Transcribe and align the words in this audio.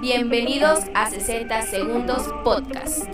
Bienvenidos 0.00 0.84
a 0.94 1.10
60 1.10 1.62
Segundos 1.62 2.28
Podcast. 2.44 3.04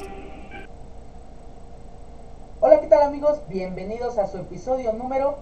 Hola, 2.60 2.80
¿qué 2.80 2.86
tal 2.86 3.02
amigos? 3.02 3.38
Bienvenidos 3.48 4.18
a 4.18 4.26
su 4.26 4.38
episodio 4.38 4.92
número 4.92 5.36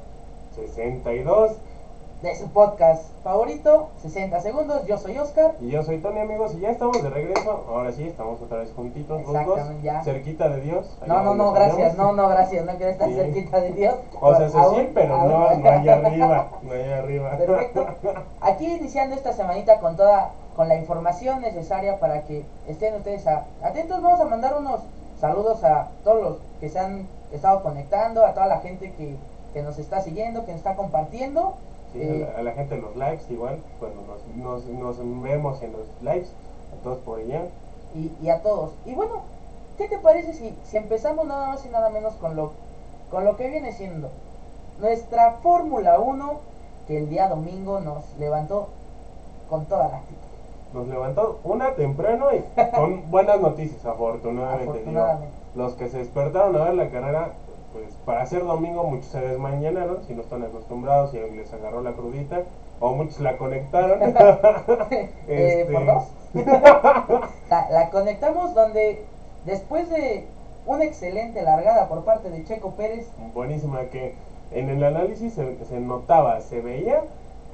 62 0.55 1.53
de 2.23 2.37
su 2.37 2.49
podcast 2.51 3.05
favorito, 3.23 3.91
60 4.03 4.41
Segundos. 4.41 4.87
Yo 4.87 4.97
soy 4.99 5.19
Oscar. 5.19 5.55
y 5.61 5.71
yo 5.71 5.83
soy 5.83 5.99
Tony 5.99 6.21
amigos 6.21 6.55
y 6.55 6.61
ya 6.61 6.71
estamos 6.71 7.03
de 7.03 7.11
regreso. 7.11 7.65
Ahora 7.69 7.93
sí, 7.93 8.05
estamos 8.05 8.41
otra 8.41 8.59
vez 8.59 8.73
juntitos 8.75 9.23
los 9.27 9.47
dos, 9.47 9.61
ya. 9.83 10.03
cerquita 10.03 10.49
de 10.49 10.61
Dios. 10.63 10.87
No, 11.07 11.23
no, 11.23 11.35
no, 11.35 11.53
gracias. 11.53 11.97
No, 11.99 12.13
no, 12.13 12.29
gracias. 12.29 12.65
No 12.65 12.73
quiero 12.77 12.93
estar 12.93 13.09
Sí. 13.09 13.15
cerquita 13.15 13.61
de 13.61 13.73
Dios. 13.73 13.95
O 14.21 14.35
sea, 14.37 14.49
sí, 14.49 14.57
Aún- 14.57 14.77
sí, 14.77 14.91
pero 14.95 15.15
aún- 15.15 15.31
no, 15.31 15.55
no 15.55 15.71
allá 15.71 15.95
arriba, 15.97 16.49
no 16.63 16.73
allá 16.73 16.99
arriba. 16.99 17.31
Perfecto. 17.39 17.87
Aquí 18.41 18.67
iniciando 18.67 19.15
esta 19.15 19.33
semanita 19.35 19.79
con 19.81 19.97
toda 19.97 20.31
con 20.57 20.69
la 20.69 20.77
información 20.77 21.41
necesaria 21.41 21.99
para 21.99 22.25
que 22.25 22.45
estén 22.69 22.95
ustedes 22.95 23.27
a- 23.27 23.45
atentos. 23.63 24.01
Vamos 24.03 24.21
a 24.21 24.25
mandar 24.25 24.57
unos 24.59 24.81
saludos 25.21 25.63
a 25.65 25.89
todos 26.05 26.23
los 26.23 26.37
que 26.61 26.69
se 26.69 26.79
han 26.79 27.07
estado 27.33 27.63
conectando, 27.63 28.25
a 28.25 28.33
toda 28.35 28.47
la 28.47 28.59
gente 28.61 28.93
que, 28.93 29.17
que 29.53 29.63
nos 29.63 29.79
está 29.79 30.01
siguiendo, 30.01 30.45
que 30.45 30.53
nos 30.53 30.59
está 30.59 30.77
compartiendo. 30.77 31.55
Sí, 31.93 32.01
Eh, 32.03 32.27
a, 32.29 32.33
la, 32.35 32.39
a 32.39 32.43
la 32.43 32.53
gente 32.53 32.75
de 32.77 32.81
los 32.83 32.95
lives 32.97 33.29
igual, 33.31 33.59
cuando 33.79 34.03
nos, 34.03 34.65
nos, 34.65 34.67
nos 34.99 35.23
vemos 35.23 35.63
en 35.63 35.73
los 35.73 35.87
lives, 36.03 36.29
a 36.79 36.83
todos 36.83 36.99
por 36.99 37.19
allá. 37.21 37.43
y, 37.95 38.11
y 38.23 38.29
a 38.31 38.43
todos. 38.43 38.73
Y 38.85 38.95
bueno, 38.95 39.23
¿qué 39.79 39.89
te 39.89 39.99
parece 39.99 40.33
si, 40.35 40.57
si 40.65 40.77
empezamos 40.77 41.27
nada 41.27 41.49
más 41.49 41.65
y 41.65 41.69
nada 41.69 41.89
menos 41.91 42.15
con 42.15 42.35
lo, 42.37 42.53
con 43.11 43.25
lo 43.25 43.37
que 43.37 43.49
viene 43.49 43.73
siendo 43.73 44.09
nuestra 44.81 45.33
Fórmula 45.43 45.99
1 46.01 46.33
que 46.89 46.99
el 46.99 47.09
día 47.09 47.29
domingo 47.29 47.79
nos 47.81 48.03
levantó 48.19 48.69
con 49.49 49.65
toda 49.67 49.89
la 49.89 49.97
actitud? 49.99 50.24
Nos 50.75 50.89
levantó 50.89 51.39
una 51.45 51.75
temprano 51.75 52.27
y 52.35 52.43
con 52.75 53.11
buenas 53.11 53.41
noticias, 53.41 53.85
afortunadamente. 53.87 54.83
digo. 54.85 55.07
Los 55.55 55.75
que 55.75 55.89
se 55.89 55.99
despertaron 55.99 56.57
a 56.57 56.65
ver 56.65 56.75
la 56.75 56.89
carrera, 56.91 57.29
pues 57.73 57.87
para 58.05 58.27
ser 58.27 58.45
domingo 58.45 58.83
muchos 58.85 59.07
se 59.07 59.21
desmañanaron, 59.21 59.99
si 60.07 60.15
no 60.15 60.23
están 60.23 60.43
acostumbrados 60.43 61.15
y 61.15 61.19
les 61.37 61.53
agarró 61.53 61.81
la 61.81 61.93
crudita, 61.93 62.43
o 62.81 62.93
muchos 62.93 63.21
la 63.21 63.37
conectaron. 63.37 64.01
Eh, 65.29 65.61
Este, 65.61 65.73
¿Por 65.73 65.87
dos? 65.87 66.05
la, 67.49 67.71
la 67.71 67.91
conectamos 67.91 68.53
donde 68.55 69.05
después 69.47 69.89
de 69.91 70.27
una 70.67 70.85
excelente 70.85 71.41
largada 71.43 71.89
por 71.89 72.05
parte 72.05 72.31
de 72.31 72.45
Checo 72.45 72.71
Pérez, 72.73 73.07
Buenísima, 73.33 73.81
que 73.93 74.15
en 74.51 74.69
el 74.71 74.83
análisis 74.83 75.35
se, 75.35 75.65
se 75.65 75.79
notaba, 75.81 76.41
se 76.41 76.61
veía 76.61 77.03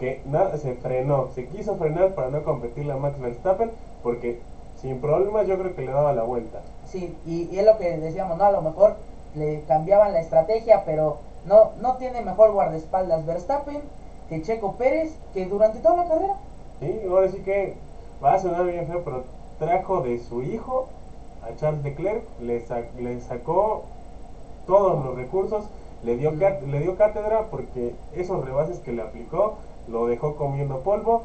que 0.00 0.22
nada, 0.24 0.56
se 0.58 0.74
frenó, 0.74 1.28
se 1.34 1.46
quiso 1.46 1.76
frenar 1.76 2.14
para 2.14 2.30
no 2.30 2.42
competirle 2.42 2.92
a 2.92 2.96
Max 2.96 3.20
Verstappen, 3.20 3.70
porque 4.02 4.40
sin 4.80 5.00
problemas 5.00 5.46
yo 5.46 5.58
creo 5.58 5.76
que 5.76 5.82
le 5.82 5.92
daba 5.92 6.12
la 6.14 6.22
vuelta. 6.24 6.60
sí, 6.86 7.14
y, 7.26 7.42
y 7.54 7.58
es 7.58 7.66
lo 7.66 7.78
que 7.78 7.98
decíamos, 7.98 8.38
¿no? 8.38 8.44
A 8.44 8.50
lo 8.50 8.62
mejor 8.62 8.94
le 9.36 9.62
cambiaban 9.68 10.12
la 10.12 10.20
estrategia, 10.20 10.82
pero 10.86 11.18
no, 11.46 11.70
no 11.80 11.96
tiene 11.98 12.22
mejor 12.22 12.52
guardaespaldas 12.52 13.26
Verstappen 13.26 13.82
que 14.28 14.42
Checo 14.42 14.72
Pérez, 14.72 15.12
que 15.34 15.46
durante 15.46 15.80
toda 15.80 15.96
la 15.96 16.08
carrera. 16.08 16.34
Sí, 16.80 17.00
ahora 17.08 17.28
sí 17.28 17.38
que 17.42 17.74
va 18.24 18.34
a 18.34 18.38
sonar 18.38 18.64
bien 18.66 18.86
feo, 18.86 19.02
pero 19.04 19.22
trajo 19.58 20.00
de 20.00 20.18
su 20.18 20.42
hijo 20.42 20.86
a 21.46 21.54
Charles 21.56 21.82
Leclerc, 21.84 22.22
le, 22.40 22.60
sa- 22.66 22.82
le 22.98 23.20
sacó 23.20 23.82
todos 24.66 25.04
los 25.04 25.14
recursos, 25.14 25.64
le 26.02 26.16
dio, 26.16 26.38
cat- 26.38 26.62
le 26.62 26.80
dio 26.80 26.96
cátedra 26.96 27.46
porque 27.50 27.94
esos 28.14 28.42
rebases 28.44 28.78
que 28.78 28.92
le 28.92 29.02
aplicó 29.02 29.54
lo 29.90 30.06
dejó 30.06 30.36
comiendo 30.36 30.78
polvo. 30.80 31.22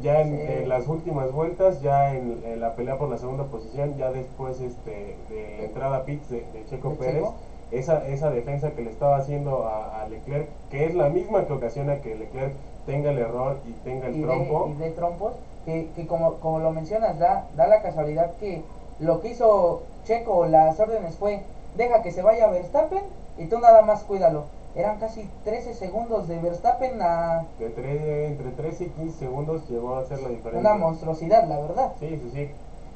Ya 0.00 0.20
en, 0.20 0.36
Sí. 0.36 0.42
en 0.48 0.68
las 0.68 0.86
últimas 0.86 1.32
vueltas, 1.32 1.80
ya 1.82 2.14
en, 2.14 2.38
en 2.44 2.60
la 2.60 2.76
pelea 2.76 2.96
por 2.96 3.08
la 3.08 3.16
segunda 3.18 3.42
posición, 3.44 3.96
ya 3.96 4.12
después 4.12 4.60
este, 4.60 5.16
de 5.28 5.56
la 5.58 5.64
entrada 5.64 5.96
a 5.96 6.04
pits 6.04 6.28
de, 6.28 6.44
de 6.52 6.64
Checo 6.70 6.90
¿De 6.90 6.94
Pérez, 6.94 7.14
Checo? 7.24 7.34
esa, 7.72 8.06
esa 8.06 8.30
defensa 8.30 8.70
que 8.70 8.82
le 8.82 8.90
estaba 8.90 9.16
haciendo 9.16 9.64
a, 9.66 10.00
a 10.00 10.04
Leclerc, 10.06 10.46
que 10.70 10.86
es 10.86 10.94
la 10.94 11.08
misma 11.08 11.44
que 11.44 11.52
ocasiona 11.52 11.96
que 11.96 12.14
Leclerc 12.14 12.52
tenga 12.86 13.10
el 13.10 13.18
error 13.18 13.56
y 13.64 13.72
tenga 13.82 14.06
el 14.06 14.14
y 14.14 14.22
trompo. 14.22 14.64
de, 14.66 14.70
y 14.70 14.74
de 14.74 14.90
trompos, 14.90 15.32
que, 15.64 15.88
que 15.96 16.06
como, 16.06 16.34
como 16.34 16.60
lo 16.60 16.70
mencionas, 16.70 17.18
da, 17.18 17.42
da 17.56 17.66
la 17.66 17.80
casualidad 17.82 18.30
que 18.38 18.60
lo 19.00 19.18
que 19.20 19.30
hizo 19.30 19.80
Checo, 20.04 20.46
las 20.46 20.78
órdenes 20.78 21.16
fue, 21.16 21.40
deja 21.74 22.00
que 22.00 22.12
se 22.12 22.22
vaya 22.22 22.46
Verstappen 22.46 23.02
y 23.36 23.46
tú 23.46 23.58
nada 23.58 23.82
más 23.82 24.04
cuídalo. 24.04 24.44
Eran 24.74 24.98
casi 25.00 25.28
13 25.44 25.74
segundos 25.74 26.28
de 26.28 26.38
Verstappen 26.38 27.00
a 27.02 27.44
De 27.58 27.74
tre- 27.74 28.26
entre 28.28 28.50
13 28.52 28.84
y 28.84 28.88
15 28.90 29.18
segundos 29.18 29.68
llegó 29.68 29.96
a 29.96 30.00
hacer 30.00 30.22
la 30.22 30.28
diferencia. 30.28 30.60
una 30.60 30.78
monstruosidad, 30.78 31.48
la 31.48 31.58
verdad. 31.60 31.92
Sí, 31.98 32.08
sí, 32.22 32.30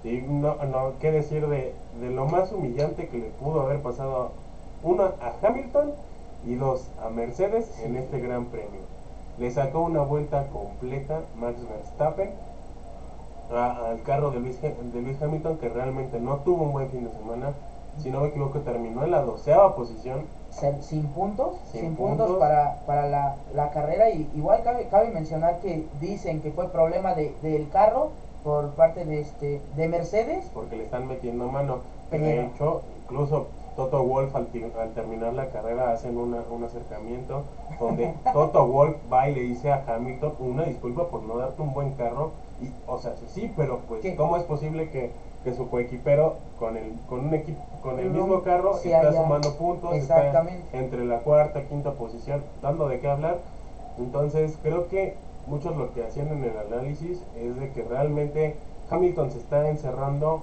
sí. 0.03 0.09
Y 0.09 0.21
no, 0.23 0.55
no, 0.67 0.93
qué 1.01 1.11
decir 1.11 1.47
de, 1.49 1.75
de 2.01 2.11
lo 2.11 2.27
más 2.27 2.53
humillante 2.53 3.09
que 3.09 3.19
le 3.19 3.27
pudo 3.31 3.63
haber 3.63 3.81
pasado, 3.81 4.31
uno 4.83 5.05
a 5.21 5.47
Hamilton 5.47 5.93
y 6.47 6.55
dos 6.57 6.87
a 7.05 7.09
Mercedes 7.09 7.69
en 7.83 7.97
este 7.97 8.21
gran 8.21 8.45
premio. 8.47 8.81
Le 9.39 9.51
sacó 9.51 9.81
una 9.81 10.03
vuelta 10.03 10.47
completa 10.53 11.23
Max 11.37 11.57
Verstappen 11.69 12.31
a- 13.53 13.89
al 13.91 14.03
carro 14.03 14.31
de 14.31 14.41
Luis, 14.41 14.61
de 14.63 15.01
Luis 15.01 15.21
Hamilton, 15.21 15.57
que 15.59 15.69
realmente 15.69 16.21
no 16.21 16.37
tuvo 16.39 16.65
un 16.65 16.73
buen 16.73 16.89
fin 16.91 17.05
de 17.05 17.11
semana. 17.13 17.53
Si 18.03 18.11
no 18.11 18.21
me 18.21 18.29
equivoco, 18.29 18.61
terminó 18.61 19.05
en 19.05 19.11
la 19.11 19.23
doceava 19.23 19.75
posición. 19.75 20.23
Sin 20.81 21.07
puntos, 21.09 21.57
sin, 21.73 21.81
Sin 21.81 21.97
puntos, 21.97 22.27
puntos. 22.27 22.39
para, 22.39 22.77
para 22.87 23.09
la, 23.09 23.37
la 23.55 23.71
carrera. 23.71 24.11
Y 24.11 24.29
igual 24.35 24.63
cabe, 24.63 24.87
cabe 24.91 25.11
mencionar 25.11 25.59
que 25.61 25.87
dicen 26.01 26.41
que 26.41 26.53
fue 26.53 26.69
problema 26.69 27.15
de, 27.15 27.35
del 27.43 27.69
carro 27.71 28.11
por 28.45 28.71
parte 28.71 29.05
de 29.05 29.21
este 29.21 29.61
de 29.77 29.89
Mercedes. 29.89 30.45
porque 30.55 30.77
le 30.77 30.85
están 30.85 31.09
metiendo 31.09 31.49
mano. 31.49 31.79
Pero- 32.11 32.25
De 32.25 32.45
hecho, 32.47 32.83
incluso 33.03 33.47
Toto 33.75 34.05
Wolf 34.05 34.35
al, 34.37 34.47
al 34.81 34.91
terminar 34.91 35.33
la 35.35 35.49
carrera 35.49 35.91
hacen 35.91 36.17
una, 36.17 36.39
un 36.51 36.63
acercamiento 36.63 37.43
donde 37.81 38.15
Toto 38.33 38.65
Wolf 38.67 38.97
va 39.13 39.29
y 39.29 39.35
le 39.35 39.41
dice 39.41 39.73
a 39.73 39.83
Hamilton 39.89 40.35
una 40.39 40.63
disculpa 40.65 41.09
por 41.09 41.23
no 41.25 41.39
darte 41.39 41.61
un 41.63 41.75
buen 41.75 41.93
carro. 41.95 42.31
Y, 42.63 42.71
o 42.87 42.99
sea, 42.99 43.15
sí, 43.35 43.53
pero 43.57 43.81
pues, 43.89 44.01
¿Qué? 44.03 44.15
¿cómo 44.15 44.37
es 44.37 44.45
posible 44.45 44.89
que, 44.91 45.11
que 45.45 45.53
su 45.53 45.69
coequipero 45.69 46.37
con 46.59 46.77
el, 46.77 46.95
con 47.09 47.27
un 47.27 47.35
equipo, 47.35 47.61
con 47.83 47.99
el 48.01 48.11
No, 48.13 48.21
mismo 48.21 48.43
carro 48.43 48.79
sí, 48.79 48.91
está 48.91 49.13
sumando 49.13 49.53
puntos, 49.53 49.95
está 49.95 50.33
entre 50.73 51.05
la 51.05 51.19
cuarta, 51.19 51.63
quinta 51.63 51.93
posición, 51.93 52.43
dando 52.63 52.89
de 52.89 52.99
qué 52.99 53.09
hablar? 53.09 53.37
Entonces, 53.99 54.59
creo 54.63 54.89
que 54.89 55.15
muchos 55.47 55.77
lo 55.77 55.93
que 55.93 56.03
hacían 56.03 56.29
en 56.29 56.43
el 56.45 56.57
análisis 56.57 57.23
es 57.37 57.57
de 57.61 57.71
que 57.71 57.83
realmente 57.83 58.55
Hamilton 58.91 59.31
se 59.31 59.39
está 59.39 59.69
encerrando 59.69 60.41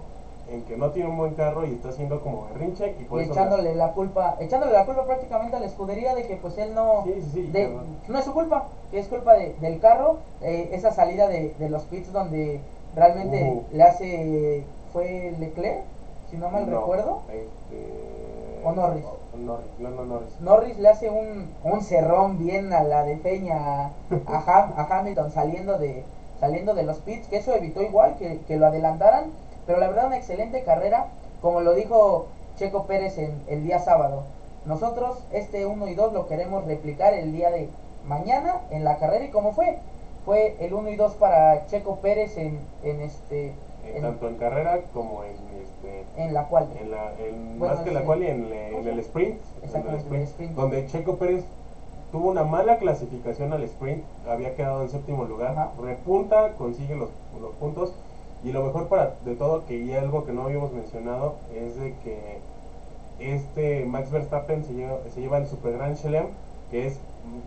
en 0.50 0.62
que 0.64 0.76
no 0.78 0.90
tiene 0.92 1.10
un 1.10 1.18
buen 1.18 1.34
carro 1.34 1.66
y 1.66 1.72
está 1.72 1.90
haciendo 1.90 2.22
como 2.22 2.46
berrinche 2.46 2.94
y 3.00 3.04
por 3.06 3.20
y 3.20 3.24
eso 3.24 3.32
echándole 3.34 3.74
la 3.74 3.94
culpa, 3.94 4.36
echándole 4.40 4.74
la 4.74 4.86
culpa 4.86 5.06
prácticamente 5.06 5.56
a 5.56 5.60
la 5.60 5.66
escudería 5.66 6.14
de 6.14 6.26
que 6.28 6.36
pues 6.36 6.58
él 6.58 6.74
no, 6.76 7.04
Sí, 7.06 7.14
sí, 7.22 7.30
sí, 7.34 7.42
de- 7.52 7.68
claro. 7.68 7.84
no 8.08 8.18
es 8.20 8.26
su 8.26 8.34
culpa, 8.34 8.66
que 8.92 9.00
es 9.00 9.08
culpa 9.08 9.34
de- 9.34 9.54
del 9.62 9.80
carro, 9.80 10.18
eh, 10.42 10.70
esa 10.74 10.92
salida 10.92 11.28
de, 11.28 11.54
de 11.58 11.70
los 11.70 11.84
pits 11.84 12.12
donde 12.12 12.60
realmente 12.96 13.62
le 13.72 13.84
hace, 13.84 14.64
fue 14.94 15.34
Leclerc, 15.40 15.84
si 16.30 16.38
no 16.38 16.50
mal 16.50 16.70
No, 16.70 16.80
recuerdo, 16.82 17.22
este, 17.30 18.62
¿O 18.64 18.72
Norris? 18.74 19.04
o 19.06 19.38
Norris, 19.38 19.66
no, 19.80 19.90
no, 19.90 20.06
Norris. 20.06 20.40
Norris 20.40 20.78
le 20.80 20.90
hace 20.90 21.10
un, 21.10 21.50
un 21.64 21.82
cerrón 21.82 22.38
bien 22.38 22.72
a 22.74 22.84
la 22.84 23.04
de 23.04 23.16
Peña 23.18 23.58
a, 23.58 23.86
a 24.28 24.46
Ham- 24.46 24.74
a 24.78 25.00
Hamilton 25.00 25.32
saliendo 25.32 25.78
de 25.78 26.04
saliendo 26.40 26.74
de 26.74 26.84
los 26.84 26.98
pits, 26.98 27.28
que 27.28 27.38
eso 27.38 27.54
evitó 27.54 27.84
igual 27.84 28.16
que, 28.18 28.40
que 28.48 28.58
lo 28.58 28.66
adelantaran, 28.66 29.26
pero 29.68 29.78
la 29.78 29.88
verdad 29.88 30.08
una 30.08 30.18
excelente 30.18 30.64
carrera, 30.64 31.06
como 31.40 31.62
lo 31.62 31.74
dijo 31.76 32.26
Checo 32.58 32.86
Pérez 32.88 33.18
en 33.20 33.40
el 33.48 33.64
día 33.64 33.78
sábado. 33.80 34.24
Nosotros 34.66 35.18
este 35.32 35.68
1 35.68 35.88
y 35.88 35.94
2 35.94 36.14
lo 36.14 36.28
queremos 36.28 36.66
replicar 36.66 37.14
el 37.14 37.32
día 37.32 37.52
de 37.52 37.70
mañana 38.08 38.62
en 38.72 38.84
la 38.84 38.98
carrera 38.98 39.26
y 39.26 39.30
como 39.30 39.52
fue, 39.54 39.78
fue 40.26 40.56
el 40.60 40.74
1 40.74 40.90
y 40.90 40.96
2 40.96 41.14
para 41.14 41.68
Checo 41.68 41.98
Pérez 41.98 42.36
en, 42.38 42.60
en 42.84 43.02
este 43.02 43.54
Eh, 43.84 43.94
en, 43.96 44.02
tanto 44.04 44.28
en 44.28 44.36
carrera 44.36 44.82
como 44.94 45.24
en 45.24 45.32
este 45.62 46.04
en 46.18 46.34
la 46.34 46.44
cual 46.48 46.68
en 46.80 46.92
la 46.92 47.12
en 47.20 47.60
Bueno, 47.60 47.76
más 47.76 47.84
que 47.84 47.92
la 47.92 48.02
cual 48.04 48.22
y 48.24 48.28
en, 48.28 48.50
le- 48.50 48.78
en 48.78 48.88
el 48.88 49.00
sprint, 49.00 49.40
en 49.60 49.64
Exactamente, 49.64 50.08
el 50.08 50.14
en 50.14 50.22
el 50.22 50.22
sprint, 50.24 50.30
sprint. 50.30 50.52
donde 50.56 50.88
Checo 50.88 51.16
Pérez 51.18 51.44
tuvo 52.12 52.30
una 52.30 52.44
mala 52.44 52.78
clasificación 52.78 53.54
al 53.54 53.64
sprint, 53.64 54.04
había 54.30 54.54
quedado 54.56 54.82
en 54.84 54.90
séptimo 54.90 55.24
lugar, 55.26 55.52
Ajá. 55.52 55.72
repunta, 55.82 56.52
consigue 56.58 56.96
los, 56.96 57.10
los 57.42 57.52
puntos 57.54 57.94
y 58.44 58.52
lo 58.52 58.64
mejor 58.64 58.88
para 58.88 59.16
de 59.24 59.36
todo 59.36 59.66
que 59.66 59.78
y 59.78 59.94
algo 59.94 60.26
que 60.26 60.34
no 60.34 60.44
habíamos 60.44 60.72
mencionado 60.74 61.36
es 61.56 61.76
de 61.80 61.94
que 62.04 62.40
este 63.20 63.86
Max 63.86 64.12
Verstappen 64.12 64.64
se 64.66 64.74
lleva, 64.74 64.98
se 65.14 65.22
lleva 65.22 65.38
el 65.38 65.48
Super 65.48 65.74
Grand 65.74 65.96
Chelem, 65.96 66.26
que 66.72 66.88
es 66.88 66.98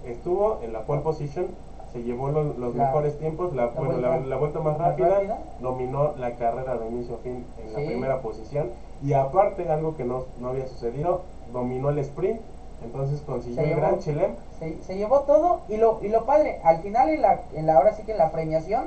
estuvo 0.07 0.61
en 0.63 0.73
la 0.73 0.83
pole 0.83 1.03
position, 1.03 1.47
se 1.95 2.03
llevó 2.03 2.29
los, 2.29 2.59
los 2.59 2.75
La- 2.75 2.87
mejores 2.87 3.17
tiempos, 3.19 3.55
la, 3.55 3.67
la 3.67 3.71
bueno, 3.71 3.99
la- 3.99 4.09
vuelta 4.09 4.27
la 4.29 4.37
vuelta 4.37 4.59
más 4.61 4.77
rápida, 4.77 5.09
rápida. 5.11 5.39
dominó 5.61 6.11
la 6.17 6.33
carrera 6.33 6.77
de 6.77 6.89
inicio 6.89 7.15
a 7.15 7.19
fin 7.19 7.45
en 7.65 7.73
la 7.73 7.79
primera 7.79 8.21
posición 8.21 8.69
y 9.01 9.13
aparte 9.13 9.71
algo 9.71 9.97
que 9.97 10.05
no, 10.05 10.25
no 10.41 10.49
había 10.49 10.67
sucedido, 10.67 11.21
dominó 11.53 11.91
el 11.91 11.99
sprint, 12.01 12.41
entonces 12.83 13.23
consiguió 13.25 13.55
Se 13.57 13.63
el 13.63 13.69
llevó- 13.71 13.81
Gran 13.81 13.99
Chelem. 14.01 14.31
se, 14.59 14.83
se 14.83 14.97
llevó 14.97 15.21
todo 15.21 15.61
y 15.69 15.77
lo, 15.77 15.99
y 16.03 16.09
lo 16.09 16.25
padre, 16.25 16.59
al 16.65 16.79
final 16.79 17.09
en 17.11 17.23
la, 17.23 17.39
en 17.55 17.67
la, 17.67 17.77
ahora 17.77 17.93
sí 17.93 18.03
que 18.03 18.11
en 18.13 18.19
la 18.19 18.33
premiación, 18.33 18.87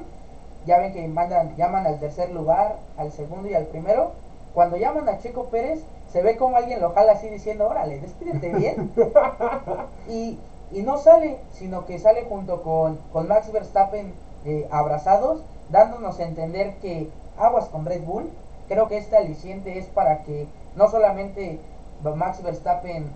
ya 0.65 0.77
ven 0.77 0.91
que 0.91 1.07
mandan, 1.07 1.55
llaman 1.55 1.85
al 1.87 1.99
tercer 1.99 2.29
lugar, 2.29 2.75
al 2.97 3.09
segundo 3.11 3.47
y 3.47 3.53
al 3.53 3.63
primero. 3.67 4.11
Cuando 4.53 4.75
llaman 4.75 5.07
a 5.07 5.17
Checo 5.19 5.45
Pérez, 5.45 5.79
se 6.11 6.21
ve 6.21 6.35
como 6.35 6.57
alguien 6.57 6.81
lo 6.81 6.89
jala 6.89 7.13
así 7.13 7.29
diciendo, 7.29 7.67
órale, 7.69 7.99
despídete 7.99 8.53
bien. 8.53 8.91
y, 10.09 10.37
y 10.71 10.81
no 10.81 10.97
sale, 10.97 11.37
sino 11.53 11.85
que 11.85 11.99
sale 11.99 12.25
junto 12.25 12.61
con, 12.63 12.97
con 13.13 13.27
Max 13.27 13.51
Verstappen 13.51 14.13
eh, 14.45 14.67
abrazados, 14.71 15.41
dándonos 15.69 16.19
a 16.19 16.23
entender 16.23 16.75
que 16.81 17.09
aguas 17.37 17.65
con 17.69 17.85
Red 17.85 18.03
Bull. 18.03 18.29
Creo 18.67 18.87
que 18.87 18.97
este 18.97 19.15
aliciente 19.15 19.77
es 19.77 19.85
para 19.85 20.23
que 20.23 20.47
no 20.75 20.89
solamente 20.89 21.59
Max 22.03 22.43
Verstappen 22.43 23.09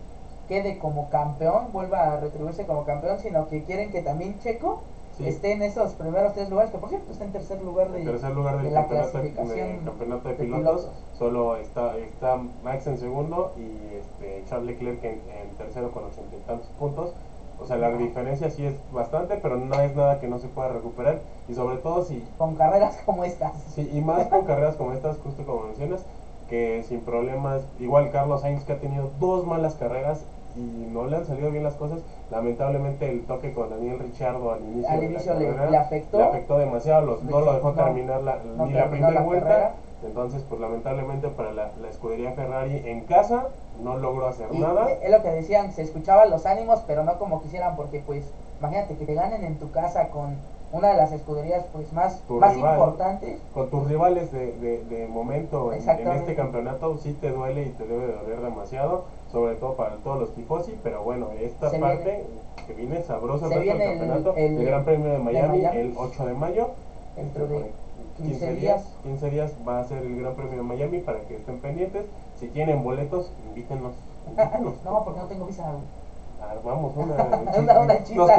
quede 0.47 0.79
como 0.79 1.09
campeón, 1.09 1.71
vuelva 1.71 2.13
a 2.13 2.19
retribuirse 2.19 2.65
como 2.65 2.85
campeón, 2.85 3.19
sino 3.19 3.47
que 3.47 3.63
quieren 3.63 3.91
que 3.91 4.01
también 4.01 4.39
Checo 4.39 4.81
Sí. 5.17 5.27
esté 5.27 5.51
en 5.51 5.61
esos 5.61 5.91
primeros 5.95 6.33
tres 6.33 6.49
lugares, 6.49 6.71
que 6.71 6.77
por 6.77 6.87
cierto 6.87 7.11
está 7.11 7.25
en 7.25 7.33
tercer 7.33 7.61
lugar 7.61 7.91
de, 7.91 7.99
En 7.99 8.05
tercer 8.05 8.31
lugar 8.31 8.55
del 8.55 8.67
de 8.67 8.71
la 8.71 8.79
campeonato, 8.79 9.11
clasificación 9.11 9.79
de, 9.79 9.85
campeonato 9.85 10.29
de 10.29 10.35
de 10.35 10.43
pilotos, 10.43 10.81
pilotos. 10.81 11.03
solo 11.19 11.57
está, 11.57 11.97
está 11.97 12.37
Max 12.63 12.87
en 12.87 12.97
segundo 12.97 13.51
y 13.57 13.95
este, 13.97 14.43
Charles 14.49 14.67
Leclerc 14.67 15.03
en, 15.03 15.21
en 15.29 15.49
tercero 15.57 15.91
con 15.91 16.05
ochenta 16.05 16.33
y 16.33 16.39
tantos 16.47 16.67
puntos. 16.79 17.13
O 17.61 17.65
sea, 17.65 17.77
la 17.77 17.91
diferencia 17.91 18.49
sí 18.49 18.65
es 18.65 18.73
bastante, 18.91 19.37
pero 19.37 19.55
no 19.55 19.79
es 19.79 19.95
nada 19.95 20.19
que 20.19 20.27
no 20.27 20.39
se 20.39 20.47
pueda 20.47 20.69
recuperar. 20.69 21.19
Y 21.47 21.53
sobre 21.53 21.77
todo 21.77 22.03
si, 22.03 22.23
con 22.37 22.55
carreras 22.55 22.97
como 23.05 23.23
estas. 23.23 23.53
si 23.75 23.87
y 23.95 24.01
más 24.01 24.25
con 24.27 24.45
carreras 24.45 24.75
como 24.75 24.93
estas, 24.93 25.17
justo 25.19 25.45
como 25.45 25.65
mencionas, 25.65 26.03
que 26.49 26.83
sin 26.87 27.01
problemas, 27.01 27.61
igual 27.79 28.09
Carlos 28.11 28.41
Sainz 28.41 28.63
que 28.63 28.73
ha 28.73 28.79
tenido 28.79 29.09
dos 29.19 29.45
malas 29.45 29.75
carreras 29.75 30.25
y 30.55 30.59
no 30.91 31.05
le 31.05 31.17
han 31.17 31.25
salido 31.25 31.51
bien 31.51 31.63
las 31.63 31.75
cosas. 31.75 32.01
Lamentablemente 32.31 33.09
el 33.09 33.21
toque 33.21 33.53
con 33.53 33.69
Daniel 33.69 33.99
Ricciardo 33.99 34.51
al 34.51 34.59
inicio, 34.61 34.89
Al 34.89 34.99
de 35.01 35.09
la 35.09 35.19
le- 35.19 35.25
carrera 35.25 35.69
le 35.69 35.77
afectó. 35.77 36.17
le 36.17 36.23
afectó 36.23 36.57
demasiado, 36.57 37.01
los- 37.03 37.21
no 37.23 37.41
lo 37.41 37.53
dejó 37.53 37.71
No, 37.71 37.83
terminar 37.83 38.21
la, 38.21 38.37
no 38.57 38.65
ni 38.65 38.73
la 38.73 38.89
primera 38.89 39.21
vuelta. 39.21 39.45
carrera. 39.47 39.71
Entonces, 40.03 40.43
pues 40.49 40.59
lamentablemente 40.59 41.27
para 41.29 41.51
la, 41.51 41.71
la 41.81 41.89
escudería 41.89 42.31
Ferrari 42.33 42.81
en 42.85 43.01
casa 43.01 43.47
no 43.83 43.97
logró 43.97 44.27
hacer 44.27 44.47
Y 44.51 44.59
nada. 44.59 44.89
es 44.91 45.11
lo 45.11 45.21
que 45.21 45.29
decían, 45.29 45.71
se 45.73 45.83
escuchaban 45.83 46.29
los 46.29 46.45
ánimos, 46.45 46.81
pero 46.87 47.03
no 47.03 47.17
como 47.19 47.41
quisieran, 47.41 47.75
porque 47.75 47.99
pues, 48.05 48.23
imagínate 48.59 48.95
que 48.97 49.05
te 49.05 49.13
ganen 49.13 49.43
en 49.43 49.59
tu 49.59 49.71
casa 49.71 50.07
con 50.09 50.35
una 50.73 50.89
de 50.89 50.97
las 50.97 51.11
escuderías 51.11 51.65
pues 51.73 51.91
más, 51.93 52.19
Tu 52.27 52.35
más 52.35 52.55
rival. 52.55 52.77
importantes. 52.79 53.39
Con 53.53 53.69
tus 53.69 53.87
rivales 53.87 54.31
de, 54.31 54.53
de, 54.53 54.83
de 54.85 55.07
momento 55.07 55.73
en, 55.73 55.87
en 55.87 56.07
este 56.11 56.33
campeonato 56.35 56.97
sí 56.97 57.11
te 57.19 57.29
duele 57.31 57.63
y 57.63 57.69
te 57.71 57.85
debe 57.85 58.07
de 58.07 58.13
doler 58.13 58.41
demasiado, 58.41 59.03
sobre 59.31 59.55
todo 59.55 59.73
para 59.75 59.95
todos 59.97 60.19
los 60.19 60.33
tifosi, 60.33 60.77
pero 60.81 61.03
bueno, 61.03 61.27
esta 61.39 61.69
Se 61.69 61.77
parte 61.79 62.23
que 62.67 62.73
viene 62.73 63.01
sabroso 63.03 63.47
el 63.47 63.51
se 63.53 63.59
viene 63.59 63.83
el- 63.83 63.99
campeonato, 63.99 64.33
el, 64.37 64.57
el- 64.57 64.65
Gran 64.65 64.83
Premio 64.85 65.11
de 65.11 65.19
Miami, 65.19 65.57
Miami. 65.59 65.77
el 65.77 65.93
8 65.97 66.25
de 66.25 66.33
mayo. 66.33 66.69
Dentro 67.17 67.45
de 67.47 67.71
15 68.21 68.55
días. 68.55 68.81
15 69.03 69.29
días 69.29 69.51
va 69.67 69.79
a 69.79 69.83
ser 69.85 69.99
el 69.99 70.19
Gran 70.19 70.35
Premio 70.35 70.57
de 70.57 70.63
Miami 70.63 70.99
para 70.99 71.19
que 71.21 71.35
estén 71.35 71.59
pendientes. 71.59 72.05
Si 72.39 72.47
tienen 72.47 72.83
boletos, 72.83 73.31
invítenos. 73.47 73.93
invítenos. 74.27 74.73
no, 74.85 75.03
porque 75.03 75.19
no 75.19 75.27
tengo 75.27 75.45
visa. 75.45 75.63
Armamos 76.41 76.95
una, 76.95 77.15
Una- 77.59 77.79
una 77.79 77.93
nos, 77.93 78.03
chita, 78.03 78.37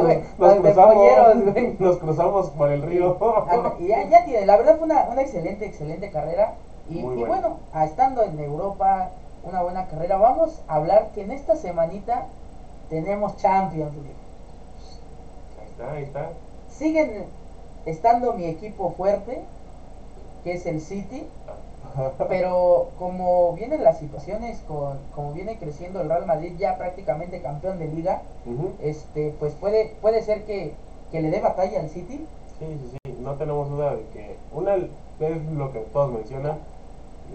nos 1.78 1.96
cruzamos, 1.98 2.46
nos 2.46 2.50
por 2.50 2.70
el 2.70 2.82
río. 2.82 3.16
Anda, 3.48 3.74
y 3.78 3.86
ya, 3.86 4.08
ya 4.08 4.24
tiene, 4.24 4.44
la 4.44 4.56
verdad 4.56 4.76
fue 4.76 4.86
una, 4.86 5.06
una 5.08 5.22
excelente, 5.22 5.66
excelente 5.66 6.10
carrera. 6.10 6.54
Y, 6.90 7.00
bueno, 7.02 7.58
ah, 7.72 7.84
estando 7.84 8.24
en 8.24 8.38
Europa, 8.40 9.08
una 9.44 9.62
buena 9.62 9.86
carrera, 9.86 10.16
vamos 10.16 10.60
a 10.66 10.74
hablar 10.74 11.10
que 11.14 11.22
en 11.22 11.30
esta 11.30 11.54
semanita 11.54 12.24
tenemos 12.90 13.36
Champions 13.36 13.94
League. 13.94 14.16
Ahí 15.60 15.68
está, 15.70 15.92
ahí 15.92 16.02
está. 16.02 16.30
Siguen 16.68 17.24
estando 17.86 18.32
mi 18.32 18.46
equipo 18.46 18.92
fuerte, 18.96 19.42
que 20.44 20.52
es 20.52 20.66
el 20.66 20.80
City, 20.80 21.26
pero 22.28 22.90
como 22.98 23.52
vienen 23.54 23.84
las 23.84 23.98
situaciones, 23.98 24.58
con, 24.66 24.98
como 25.14 25.32
viene 25.32 25.58
creciendo 25.58 26.00
el 26.00 26.08
Real 26.08 26.26
Madrid 26.26 26.54
ya 26.58 26.78
prácticamente 26.78 27.42
campeón 27.42 27.78
de 27.78 27.88
liga, 27.88 28.22
este 28.82 29.34
pues 29.38 29.54
puede, 29.54 29.94
puede 30.00 30.22
ser 30.22 30.44
que, 30.44 30.74
que 31.10 31.20
le 31.20 31.30
dé 31.30 31.40
batalla 31.40 31.80
al 31.80 31.90
City. 31.90 32.26
Sí, 32.58 32.78
sí, 32.80 32.98
sí, 33.04 33.14
no 33.20 33.34
tenemos 33.34 33.68
duda 33.68 33.96
de 33.96 34.02
que 34.12 34.36
una 34.52 34.76
es 34.76 35.42
lo 35.54 35.72
que 35.72 35.80
todos 35.80 36.12
mencionan, 36.12 36.58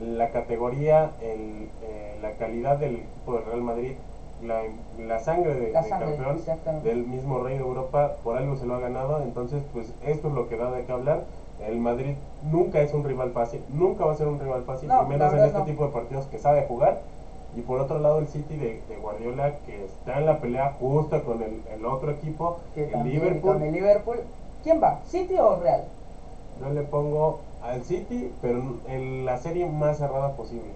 la 0.02 0.30
categoría, 0.32 1.12
el, 1.22 1.70
eh, 1.84 2.18
la 2.22 2.32
calidad 2.34 2.78
del 2.78 2.98
equipo 2.98 3.34
del 3.34 3.46
Real 3.46 3.62
Madrid, 3.62 3.94
la, 4.44 4.62
la 5.00 5.20
sangre 5.20 5.56
de, 5.56 5.72
La 5.72 5.82
de 5.82 5.90
campeón 5.90 6.42
del 6.84 7.08
mismo 7.08 7.40
rey 7.40 7.58
de 7.58 7.64
Europa, 7.64 8.18
por 8.24 8.38
algo 8.38 8.56
se 8.56 8.66
lo 8.66 8.76
ha 8.76 8.80
ganado, 8.80 9.22
entonces 9.24 9.64
pues 9.74 9.88
esto 10.06 10.28
es 10.28 10.34
lo 10.34 10.48
que 10.50 10.58
da 10.58 10.72
de 10.72 10.86
qué 10.86 10.92
hablar. 10.92 11.24
El 11.66 11.80
Madrid 11.80 12.16
nunca 12.52 12.82
es 12.82 12.94
un 12.94 13.04
rival 13.04 13.32
fácil, 13.32 13.64
nunca 13.70 14.06
va 14.06 14.12
a 14.12 14.16
ser 14.16 14.28
un 14.28 14.40
rival 14.40 14.64
fácil, 14.64 14.90
No, 14.90 15.04
y 15.04 15.08
menos 15.08 15.34
en 15.34 15.40
este 15.40 15.58
no. 15.60 15.66
tipo 15.66 15.86
de 15.86 15.92
partidos 15.92 16.26
que 16.28 16.38
sabe 16.38 16.66
jugar. 16.68 17.00
Y 17.56 17.62
por 17.62 17.80
otro 17.80 17.98
lado 18.00 18.20
el 18.20 18.28
City 18.28 18.56
de, 18.58 18.82
de 18.88 18.96
Guardiola 19.02 19.54
que 19.66 19.86
está 19.86 20.20
en 20.20 20.28
la 20.28 20.38
pelea 20.40 20.76
justo 20.80 21.24
con 21.24 21.42
el, 21.42 21.62
el 21.74 21.86
otro 21.86 22.12
equipo, 22.12 22.58
Que 22.76 22.86
el 22.86 22.92
también 22.92 23.16
Liverpool. 23.22 23.54
con 23.54 23.64
el 23.64 23.74
Liverpool. 23.74 24.18
¿Quién 24.64 24.82
va? 24.84 25.00
¿City 25.08 25.36
o 25.40 25.56
Real? 25.60 25.84
Yo 26.62 26.70
le 26.70 26.82
pongo 26.84 27.40
al 27.64 27.84
City, 27.84 28.32
pero 28.42 28.62
en 28.88 29.26
la 29.26 29.38
serie 29.38 29.66
más 29.66 29.98
cerrada 29.98 30.34
posible. 30.34 30.70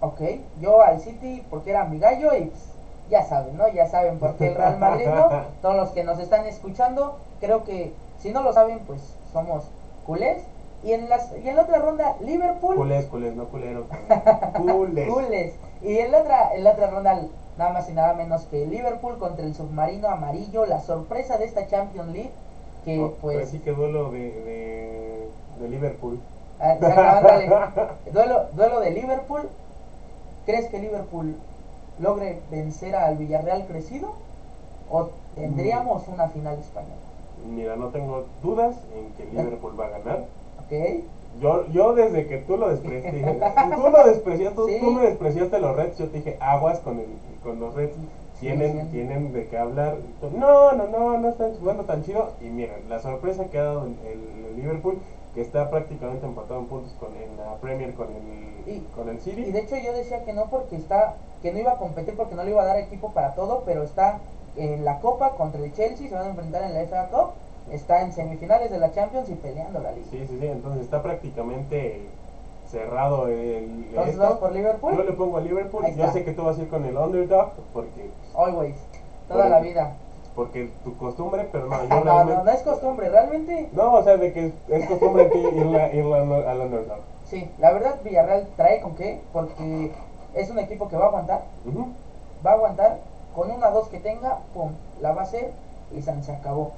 Ok, 0.00 0.20
yo 0.60 0.82
al 0.82 1.00
City 1.00 1.42
porque 1.48 1.70
era 1.70 1.84
mi 1.84 1.98
gallo 1.98 2.34
y 2.34 2.42
pues, 2.46 2.62
ya 3.08 3.22
saben, 3.24 3.56
¿no? 3.56 3.68
Ya 3.68 3.86
saben 3.88 4.18
por 4.18 4.34
qué 4.34 4.48
el 4.48 4.54
Real 4.56 4.78
Madrid, 4.78 5.06
¿no? 5.06 5.28
Todos 5.62 5.76
los 5.76 5.90
que 5.90 6.04
nos 6.04 6.18
están 6.18 6.44
escuchando, 6.46 7.16
creo 7.40 7.64
que 7.64 7.92
si 8.22 8.32
no 8.32 8.42
lo 8.42 8.52
saben, 8.52 8.80
pues 8.86 9.00
somos 9.32 9.64
culés. 10.06 10.42
Y 10.84 10.92
en, 10.92 11.08
las, 11.08 11.30
y 11.44 11.48
en 11.48 11.54
la 11.54 11.62
otra 11.62 11.78
ronda, 11.78 12.16
Liverpool, 12.20 12.74
Culés, 12.74 13.06
culés, 13.06 13.36
no 13.36 13.44
culeros. 13.44 13.86
Culés. 14.56 15.08
culés. 15.08 15.54
Y 15.80 15.98
en 15.98 16.10
la, 16.10 16.20
otra, 16.22 16.54
en 16.54 16.64
la 16.64 16.72
otra 16.72 16.90
ronda, 16.90 17.22
nada 17.56 17.72
más 17.72 17.88
y 17.88 17.92
nada 17.92 18.14
menos 18.14 18.42
que 18.46 18.66
Liverpool 18.66 19.16
contra 19.18 19.44
el 19.44 19.54
submarino 19.54 20.08
amarillo, 20.08 20.66
la 20.66 20.80
sorpresa 20.80 21.38
de 21.38 21.44
esta 21.44 21.68
Champions 21.68 22.12
League, 22.12 22.32
que 22.84 22.98
Oh, 23.00 23.12
pues... 23.20 23.46
Así 23.48 23.60
que 23.60 23.70
duelo 23.70 24.10
de, 24.10 24.18
de, 24.18 25.28
de 25.60 25.68
Liverpool. 25.68 26.18
Ah, 26.58 26.76
ándale. 27.18 27.48
duelo, 28.12 28.46
duelo 28.52 28.80
de 28.80 28.90
Liverpool. 28.90 29.48
¿Crees 30.46 30.66
que 30.66 30.80
Liverpool 30.80 31.36
logre 32.00 32.40
vencer 32.50 32.96
al 32.96 33.16
Villarreal 33.18 33.66
crecido? 33.66 34.14
¿O 34.90 35.10
tendríamos 35.36 36.08
una 36.08 36.28
final 36.28 36.58
española? 36.58 36.96
Mira, 37.44 37.76
no 37.76 37.88
tengo 37.88 38.24
dudas 38.42 38.76
en 38.94 39.10
que 39.12 39.24
Liverpool 39.26 39.78
va 39.78 39.86
a 39.86 39.88
ganar. 39.88 40.20
¿Ok? 40.58 41.02
Yo, 41.40 41.64
yo 41.66 41.92
desde 41.94 42.26
que 42.26 42.38
tú 42.38 42.56
lo 42.56 42.68
despreciaste, 42.68 43.22
tú 43.76 43.88
lo 43.88 44.04
despreciaste, 44.04 44.54
tú, 44.54 44.66
Sí. 44.68 44.78
tú 44.80 44.90
me 44.90 45.00
despreciaste 45.02 45.58
los 45.58 45.74
Reds, 45.74 45.96
yo 45.98 46.06
te 46.08 46.18
dije 46.18 46.36
aguas 46.40 46.78
con, 46.80 46.98
el, 46.98 47.06
con 47.42 47.58
los 47.58 47.74
Reds. 47.74 47.94
Tienen, 48.38 48.82
sí. 48.86 48.88
tienen 48.90 49.32
de 49.32 49.46
qué 49.46 49.56
hablar. 49.56 49.94
No, 50.32 50.72
no, 50.72 50.86
no, 50.86 51.16
no 51.16 51.28
están 51.28 51.52
jugando 51.54 51.84
tan 51.84 52.02
chido. 52.02 52.32
Y 52.40 52.44
miren, 52.50 52.88
la 52.88 52.98
sorpresa 52.98 53.46
que 53.46 53.58
ha 53.58 53.62
dado 53.64 53.84
el, 53.84 53.94
el- 54.04 54.44
el 54.46 54.56
Liverpool, 54.56 54.96
que 55.32 55.40
está 55.40 55.70
prácticamente 55.70 56.26
empatado 56.26 56.58
en 56.58 56.66
puntos 56.66 56.92
con 56.98 57.16
en 57.16 57.36
la 57.36 57.54
Premier 57.54 57.92
con 57.94 58.08
el, 58.10 58.72
Y- 58.74 58.80
con 58.94 59.08
el 59.08 59.18
City. 59.20 59.42
Y 59.42 59.52
de 59.52 59.60
hecho 59.60 59.76
yo 59.76 59.92
decía 59.92 60.24
que 60.24 60.32
no 60.32 60.46
porque 60.46 60.74
está, 60.76 61.14
que 61.40 61.52
no 61.52 61.58
iba 61.58 61.70
a 61.72 61.76
competir 61.76 62.14
porque 62.16 62.34
no 62.34 62.42
le 62.42 62.50
iba 62.50 62.62
a 62.62 62.66
dar 62.66 62.76
equipo 62.78 63.10
para 63.10 63.30
todo, 63.30 63.62
pero 63.64 63.82
está 63.84 64.18
en 64.56 64.84
la 64.84 64.98
Copa 65.00 65.30
contra 65.30 65.60
el 65.62 65.72
Chelsea, 65.72 66.08
se 66.08 66.14
van 66.14 66.26
a 66.26 66.30
enfrentar 66.30 66.62
en 66.64 66.74
la 66.74 66.80
FA 66.82 67.08
Cup, 67.08 67.30
está 67.70 68.02
en 68.02 68.12
semifinales 68.12 68.70
de 68.70 68.78
la 68.78 68.90
Champions 68.92 69.28
y 69.30 69.34
peleando 69.34 69.80
la 69.80 69.92
liga. 69.92 70.06
Sí, 70.10 70.24
sí, 70.28 70.36
sí, 70.38 70.46
entonces 70.46 70.82
está 70.82 71.02
prácticamente 71.02 72.08
cerrado 72.70 73.28
el. 73.28 73.86
Entonces 73.90 74.18
vas 74.18 74.34
por 74.34 74.52
Liverpool, 74.52 74.94
Yo 74.94 75.02
le 75.04 75.12
pongo 75.12 75.36
a 75.36 75.40
Liverpool. 75.40 75.86
Yo 75.94 76.10
sé 76.12 76.24
que 76.24 76.32
tú 76.32 76.44
vas 76.44 76.58
a 76.58 76.62
ir 76.62 76.68
con 76.68 76.84
el 76.84 76.96
underdog 76.96 77.50
porque, 77.72 78.10
always, 78.34 78.76
toda 79.28 79.48
la 79.48 79.60
vida. 79.60 79.92
porque 80.34 80.70
tu 80.82 80.96
costumbre, 80.96 81.46
pero 81.52 81.66
no, 81.66 81.82
yo 81.82 81.88
No, 81.88 82.00
no, 82.00 82.04
realmente. 82.04 82.44
no 82.44 82.50
es 82.50 82.62
costumbre, 82.62 83.08
realmente 83.10 83.68
No, 83.72 83.92
o 83.92 84.02
sea, 84.02 84.16
de 84.16 84.32
que 84.32 84.52
es 84.68 84.86
costumbre 84.86 85.24
en 85.24 85.30
ti 85.30 85.38
ir, 85.38 85.76
a- 85.76 85.92
ir 85.92 86.04
a- 86.04 86.50
al 86.50 86.60
underdog. 86.62 86.98
Sí, 87.26 87.48
la 87.58 87.72
verdad 87.72 87.96
Villarreal 88.02 88.46
trae 88.56 88.80
con 88.80 88.94
qué, 88.94 89.20
porque 89.32 89.90
es 90.34 90.50
un 90.50 90.58
equipo 90.58 90.88
que 90.88 90.96
va 90.96 91.04
a 91.04 91.08
aguantar, 91.08 91.42
Ujú. 91.66 91.88
va 92.44 92.50
a 92.52 92.54
aguantar, 92.54 92.96
con 93.34 93.50
una 93.50 93.70
dos 93.70 93.88
que 93.88 93.98
tenga, 93.98 94.38
pum, 94.54 94.72
la 95.00 95.12
va 95.12 95.22
a 95.22 95.24
hacer 95.24 95.52
y 95.96 96.02
san- 96.02 96.22
se 96.22 96.32
acabó. 96.32 96.72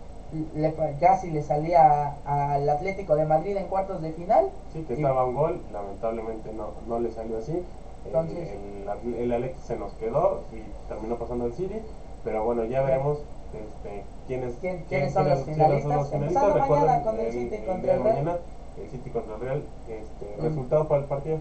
Le, 0.55 0.75
casi 1.01 1.31
le 1.31 1.43
salía 1.43 2.15
al 2.25 2.69
Atlético 2.69 3.15
de 3.15 3.25
Madrid 3.25 3.57
en 3.57 3.67
cuartos 3.69 4.03
de 4.03 4.13
final, 4.13 4.47
Sí, 4.73 4.83
que 4.83 4.95
estaba 4.95 5.25
un 5.25 5.35
gol, 5.37 5.61
lamentablemente 5.73 6.53
no, 6.53 6.69
no 6.89 6.99
le 6.99 7.13
salió 7.13 7.39
así. 7.39 7.63
Entonces- 8.07 8.51
el, 8.51 9.15
el, 9.15 9.21
el 9.23 9.33
Alex 9.33 9.59
se 9.67 9.77
nos 9.77 9.93
quedó 9.95 10.43
y 10.53 10.63
terminó 10.89 11.17
pasando 11.17 11.45
al 11.45 11.53
City. 11.55 11.81
Pero 12.25 12.43
bueno, 12.45 12.65
ya 12.65 12.83
veremos 12.83 13.19
este, 13.53 14.03
quiénes, 14.27 14.55
¿Quién- 14.61 14.77
quién- 14.79 14.85
quiénes 14.89 15.13
son 15.13 15.29
los 15.29 15.45
finalistas? 15.45 16.13
Empezando 16.13 16.55
Recuerden, 16.55 16.87
mañana 16.87 17.03
con 17.05 17.21
el 17.21 17.33
City 17.33 17.57
contra 17.59 17.75
el 17.75 17.81
de 17.81 17.87
Real. 17.93 18.03
mañana, 18.03 18.37
el 18.83 18.91
City 18.91 19.11
contra 19.11 19.35
el 19.35 19.41
Real. 19.41 19.63
Este, 19.89 20.37
Mm. 20.43 20.45
¿Resultado 20.45 20.89
para 20.89 21.01
el 21.03 21.07
partido? 21.07 21.39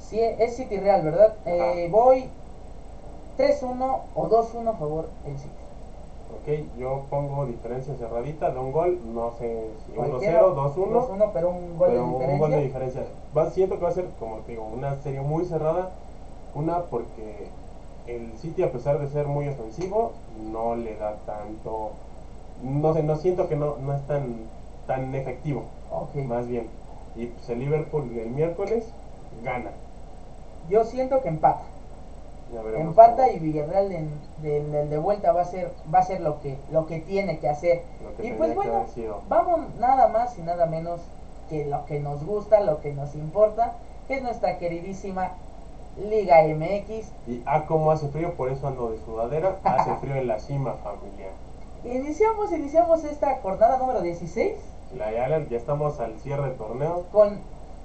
sí, 0.00 0.20
es 0.20 0.56
City 0.56 0.76
Real, 0.78 1.02
¿verdad? 1.02 1.34
Eh, 1.44 1.88
voy 1.90 2.30
3-1 3.38 3.98
o 4.14 4.28
2-1 4.28 4.68
a 4.68 4.72
favor 4.74 5.08
el 5.26 5.38
City. 5.38 5.50
Ok, 6.30 6.78
yo 6.78 7.02
pongo 7.08 7.46
diferencia 7.46 7.94
cerradita 7.94 8.50
de 8.50 8.58
un 8.58 8.72
gol, 8.72 8.98
no 9.14 9.32
sé 9.38 9.70
si 9.86 9.92
1-0, 9.92 9.96
Cualquiera, 10.10 10.42
2-1. 10.42 11.08
2-1, 11.08 11.30
pero 11.32 11.50
un 11.50 11.78
gol 11.78 11.88
pero 11.88 11.92
de 11.92 12.00
un 12.04 12.12
diferencia. 12.12 12.38
gol 12.38 12.50
de 12.50 12.62
diferencia. 12.62 13.02
Va, 13.36 13.50
siento 13.50 13.76
que 13.78 13.84
va 13.84 13.88
a 13.90 13.94
ser, 13.94 14.06
como 14.18 14.36
te 14.38 14.52
digo, 14.52 14.64
una 14.66 14.96
serie 14.96 15.20
muy 15.20 15.44
cerrada. 15.46 15.90
Una 16.54 16.80
porque 16.84 17.48
el 18.06 18.32
City, 18.38 18.62
a 18.62 18.72
pesar 18.72 18.98
de 18.98 19.08
ser 19.08 19.26
muy 19.26 19.48
ofensivo, 19.48 20.12
no 20.52 20.74
le 20.74 20.96
da 20.96 21.14
tanto. 21.26 21.90
No 22.62 22.92
sé, 22.92 23.02
no 23.02 23.16
siento 23.16 23.48
que 23.48 23.56
no, 23.56 23.76
no 23.76 23.94
es 23.94 24.06
tan, 24.06 24.36
tan 24.86 25.14
efectivo, 25.14 25.62
Ok. 25.92 26.16
más 26.26 26.46
bien. 26.48 26.66
Y 27.16 27.26
pues 27.26 27.48
el 27.50 27.60
Liverpool 27.60 28.10
el 28.18 28.30
miércoles 28.30 28.84
gana. 29.44 29.70
Yo 30.68 30.84
siento 30.84 31.22
que 31.22 31.28
empata. 31.28 31.62
Empata 32.76 33.30
y 33.30 33.38
Villarreal 33.38 33.92
en, 33.92 34.10
del- 34.42 34.72
del 34.72 34.88
de 34.90 34.98
vuelta 34.98 35.32
va 35.32 35.42
a 35.42 35.44
ser 35.44 35.70
va 35.92 35.98
a 35.98 36.02
ser 36.02 36.20
lo 36.20 36.40
que 36.40 36.56
lo 36.70 36.86
que 36.86 36.98
tiene 37.00 37.38
que 37.38 37.48
hacer. 37.48 37.82
que 38.16 38.26
Y 38.26 38.32
pues 38.32 38.54
bueno, 38.54 38.86
vamos 39.28 39.60
nada 39.78 40.08
más 40.08 40.38
y 40.38 40.42
nada 40.42 40.66
menos 40.66 41.00
que 41.50 41.66
lo 41.66 41.84
que 41.84 42.00
nos 42.00 42.24
gusta, 42.24 42.60
lo 42.60 42.80
que 42.80 42.92
nos 42.92 43.14
importa, 43.14 43.74
que 44.06 44.14
es 44.14 44.22
nuestra 44.22 44.58
queridísima 44.58 45.32
Liga 45.96 46.42
MX. 46.42 47.10
Y 47.26 47.42
ah, 47.44 47.64
como 47.66 47.90
hace 47.90 48.08
frío, 48.08 48.34
por 48.34 48.48
eso 48.50 48.66
ando 48.68 48.90
de 48.90 48.98
sudadera. 49.04 49.56
Hace 49.64 49.94
frío 50.00 50.14
en 50.16 50.26
la 50.28 50.38
cima, 50.38 50.74
familia. 50.74 51.28
Iniciamos 51.84 52.52
iniciamos 52.52 53.04
esta 53.04 53.36
jornada 53.40 53.78
número 53.78 54.00
16 54.00 54.54
La 54.96 55.12
ya, 55.12 55.28
ya 55.28 55.56
estamos 55.56 56.00
al 56.00 56.18
cierre 56.20 56.48
del 56.48 56.56
torneo. 56.56 57.04
con 57.12 57.40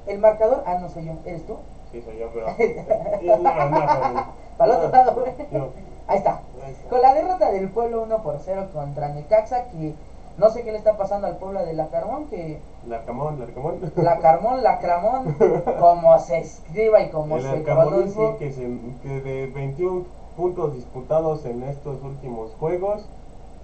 el 0.08 0.20
marcador, 0.20 0.63
ah 0.65 0.75
no 0.79 0.89
soy 0.89 1.05
yo, 1.05 1.13
eres 1.25 1.46
tú. 1.46 1.58
Sí, 1.91 2.01
soy 2.01 2.17
yo, 2.17 2.29
pero. 2.34 2.48
No, 4.60 4.66
no. 4.66 4.70
Para 4.70 4.72
el 4.74 4.78
otro 4.78 4.92
lado, 4.92 5.14
güey. 5.16 5.34
Yo. 5.52 5.70
Ahí 6.08 6.18
está. 6.18 6.42
Con 6.90 7.02
la 7.02 7.14
derrota 7.14 7.52
del 7.52 7.70
pueblo 7.70 8.04
1 8.04 8.24
por 8.24 8.40
0 8.44 8.68
contra 8.74 9.10
Necaxa, 9.10 9.66
que 9.70 9.94
no 10.38 10.50
sé 10.50 10.64
qué 10.64 10.72
le 10.72 10.78
está 10.78 10.98
pasando 10.98 11.28
al 11.28 11.38
pueblo 11.38 11.64
de 11.66 11.74
la 11.74 11.88
Carmón, 11.90 12.26
que 12.28 12.60
Larcamón, 12.88 13.40
Larcamón. 13.40 13.80
la 13.96 14.20
Carmón, 14.20 14.64
la 14.64 14.80
Cramón, 14.80 15.36
como 15.80 16.18
se 16.20 16.40
escriba 16.40 17.02
y 17.02 17.10
como 17.10 17.38
el 17.38 17.44
se 17.44 17.58
pronuncie. 17.58 18.36
que, 18.38 18.52
se, 18.52 18.68
que 19.04 19.22
de 19.22 19.48
21 19.48 20.06
puntos 20.36 20.74
disputados 20.74 21.46
en 21.46 21.64
estos 21.64 22.02
últimos 22.04 22.52
juegos, 22.60 23.06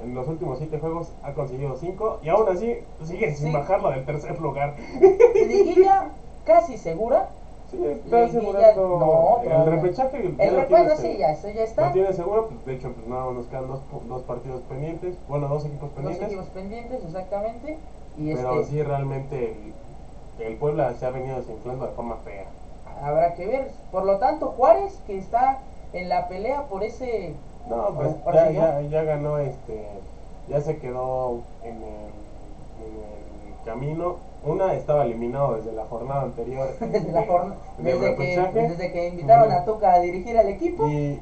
en 0.04 0.14
los 0.14 0.28
últimos 0.28 0.60
7 0.60 0.80
juegos 0.80 1.12
ha 1.24 1.34
conseguido 1.34 1.76
5 1.78 2.20
y 2.24 2.30
aún 2.30 2.48
así 2.48 2.78
sigue 3.04 3.34
sin 3.36 3.48
Sí. 3.48 3.52
bajarlo 3.54 3.90
del 3.90 4.06
tercer 4.06 4.40
lugar. 4.40 4.76
Liguilla 5.34 6.10
casi 6.46 6.78
segura. 6.78 7.30
Sí, 7.72 7.78
está 7.86 8.24
asegurando 8.24 9.42
no, 9.46 9.52
el 9.52 9.66
repechaje. 9.72 10.18
El 10.26 10.38
tiene 10.38 10.96
sí, 10.98 11.18
ya, 11.18 11.32
eso 11.32 11.50
ya 11.50 11.64
está. 11.64 11.88
Lo 11.88 11.94
tiene 11.94 12.14
seguro, 12.14 12.48
pues, 12.48 12.66
de 12.66 12.74
hecho, 12.74 12.92
pues 12.94 13.08
nada, 13.08 13.32
nos 13.32 13.46
quedan 13.46 13.68
dos, 13.68 13.80
dos 14.08 14.22
partidos 14.24 14.62
pendientes, 14.64 15.16
bueno, 15.28 15.48
dos 15.48 15.66
equipos 15.66 15.90
Dos 15.90 15.92
pendientes. 15.94 16.28
equipos 16.28 16.48
pendientes, 16.48 17.04
exactamente. 17.06 17.78
Y 18.18 18.34
pero 18.34 18.60
este, 18.62 18.72
sí, 18.72 18.82
realmente 18.84 19.56
el, 20.40 20.46
el 20.48 20.56
Puebla 20.58 20.94
se 20.96 21.06
ha 21.06 21.12
venido 21.12 21.38
desinflando 21.38 21.86
de 21.86 21.92
forma 21.92 22.18
fea. 22.26 22.46
habrá 23.04 23.36
que 23.36 23.46
ver. 23.46 23.72
Por 23.92 24.04
lo 24.06 24.18
tanto, 24.18 24.48
Juárez, 24.58 25.00
que 25.06 25.18
está 25.18 25.60
en 25.94 26.10
la 26.10 26.28
pelea 26.28 26.64
por 26.64 26.84
ese. 26.84 27.34
No, 27.70 27.94
pues 27.94 28.10
ya, 28.34 28.50
ya, 28.52 28.82
ya 28.82 29.04
ganó, 29.04 29.38
este, 29.38 29.88
ya 30.48 30.60
se 30.62 30.78
quedó 30.80 31.42
en 31.64 31.76
el, 31.76 31.84
en 31.84 32.94
el 32.96 33.39
camino. 33.70 34.16
Una 34.44 34.74
estaba 34.74 35.04
eliminado 35.04 35.56
desde 35.56 35.74
la 35.74 35.84
jornada 35.86 36.22
anterior. 36.24 36.70
Desde, 36.80 37.12
la 37.12 37.22
de- 37.22 37.28
jorna- 37.28 37.56
de 37.78 37.94
desde, 37.94 38.16
que, 38.16 38.62
desde 38.68 38.92
que 38.94 39.08
invitaron 39.10 39.50
Ujú. 39.50 39.58
a 39.58 39.66
Tuca 39.66 39.94
a 39.94 40.00
dirigir 40.00 40.38
al 40.38 40.48
equipo. 40.48 40.88
Y 40.88 41.20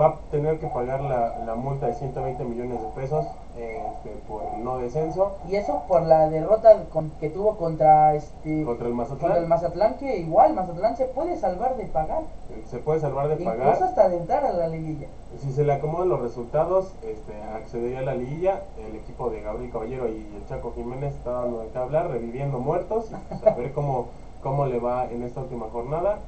va 0.00 0.06
a 0.06 0.14
tener 0.30 0.58
que 0.58 0.66
pagar 0.68 1.00
la, 1.00 1.38
la 1.44 1.54
multa 1.54 1.86
de 1.86 1.94
120 1.94 2.44
millones 2.44 2.80
de 2.80 2.88
pesos 2.88 3.26
este, 3.56 4.10
por 4.28 4.42
no 4.58 4.78
descenso 4.78 5.32
Y 5.48 5.56
eso 5.56 5.82
por 5.88 6.02
la 6.02 6.28
derrota 6.30 6.84
con- 6.92 7.10
que 7.18 7.28
tuvo 7.30 7.56
contra 7.56 8.14
este 8.14 8.62
contra 8.64 8.86
el 8.86 8.94
Mazatlán. 8.94 9.20
contra 9.20 9.38
el 9.42 9.48
Mazatlán, 9.48 9.94
que 9.98 10.18
igual 10.18 10.54
Mazatlán 10.54 10.96
se 10.96 11.06
puede 11.06 11.36
salvar 11.36 11.76
de 11.76 11.84
pagar, 11.86 12.22
Se 12.70 12.78
puede 12.78 13.00
salvar 13.00 13.26
de 13.28 13.34
incluso 13.34 13.56
pagar. 13.58 13.82
hasta 13.82 14.08
de 14.08 14.16
entrar 14.18 14.44
a 14.44 14.52
la 14.52 14.68
liguilla. 14.68 15.08
Si 15.40 15.50
se 15.52 15.64
le 15.64 15.72
acomodan 15.72 16.08
los 16.08 16.20
resultados, 16.20 16.92
este, 17.02 17.32
accedería 17.54 17.98
a 17.98 18.02
la 18.02 18.14
liguilla. 18.14 18.62
El 18.78 18.94
equipo 18.96 19.28
de 19.30 19.40
Gabriel 19.42 19.70
Caballero 19.72 20.08
y 20.08 20.26
el 20.36 20.46
Chaco 20.48 20.72
Jiménez 20.76 21.14
está 21.14 21.32
dando 21.32 21.60
de 21.60 21.68
qué 21.68 21.78
hablar, 21.78 22.08
reviviendo 22.10 22.58
muertos. 22.60 23.06
Y 23.10 23.34
pues, 23.34 23.46
a 23.46 23.54
ver 23.56 23.72
cómo, 23.72 24.06
cómo 24.42 24.66
le 24.66 24.78
va 24.78 25.06
en 25.10 25.22
esta 25.24 25.40
última 25.40 25.66
jornada. 25.72 26.18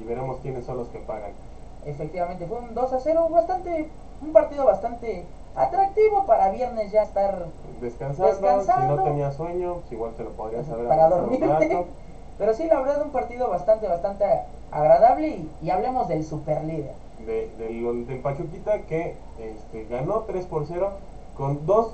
Y 0.00 0.04
veremos 0.04 0.38
quiénes 0.42 0.64
son 0.64 0.76
los 0.78 0.88
que 0.88 0.98
pagan. 0.98 1.30
Efectivamente, 1.84 2.46
fue 2.46 2.58
un 2.58 2.74
2 2.74 2.92
a 2.92 3.00
0, 3.00 3.28
bastante, 3.30 3.88
un 4.22 4.32
partido 4.32 4.64
bastante 4.64 5.24
atractivo 5.56 6.24
para 6.26 6.50
viernes 6.50 6.90
ya 6.92 7.02
estar 7.02 7.46
Descansando, 7.80 8.30
Descansando. 8.30 8.94
si 8.94 8.98
no 8.98 9.04
tenía 9.04 9.32
sueño, 9.32 9.74
pues 9.80 9.92
igual 9.92 10.12
te 10.16 10.24
lo 10.24 10.30
podrías 10.30 10.68
haber 10.70 10.86
para 10.88 11.08
dormirte. 11.08 11.84
Pero 12.38 12.54
sí, 12.54 12.64
la 12.66 12.80
verdad, 12.80 13.02
un 13.02 13.10
partido 13.10 13.48
bastante, 13.50 13.86
bastante 13.88 14.24
agradable 14.70 15.28
y, 15.28 15.50
y 15.62 15.70
hablemos 15.70 16.08
del 16.08 16.24
superlíder. 16.24 16.92
de, 17.26 17.50
del, 17.58 18.06
del 18.06 18.18
Pachuquita 18.20 18.78
que 18.82 19.14
este, 19.38 19.84
ganó 19.90 20.20
3 20.20 20.46
por 20.46 20.66
0 20.66 20.90
con 21.36 21.66
dos 21.66 21.92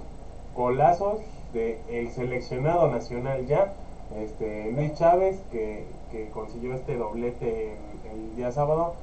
golazos 0.54 1.18
del 1.52 2.10
seleccionado 2.12 2.88
nacional 2.88 3.46
ya, 3.46 3.72
este, 4.16 4.70
Luis 4.72 4.94
Chávez 4.94 5.40
que, 5.50 5.84
que 6.12 6.28
consiguió 6.30 6.74
este 6.74 6.96
doblete 6.96 7.72
el, 7.72 8.10
el 8.12 8.36
día 8.36 8.52
sábado. 8.52 8.94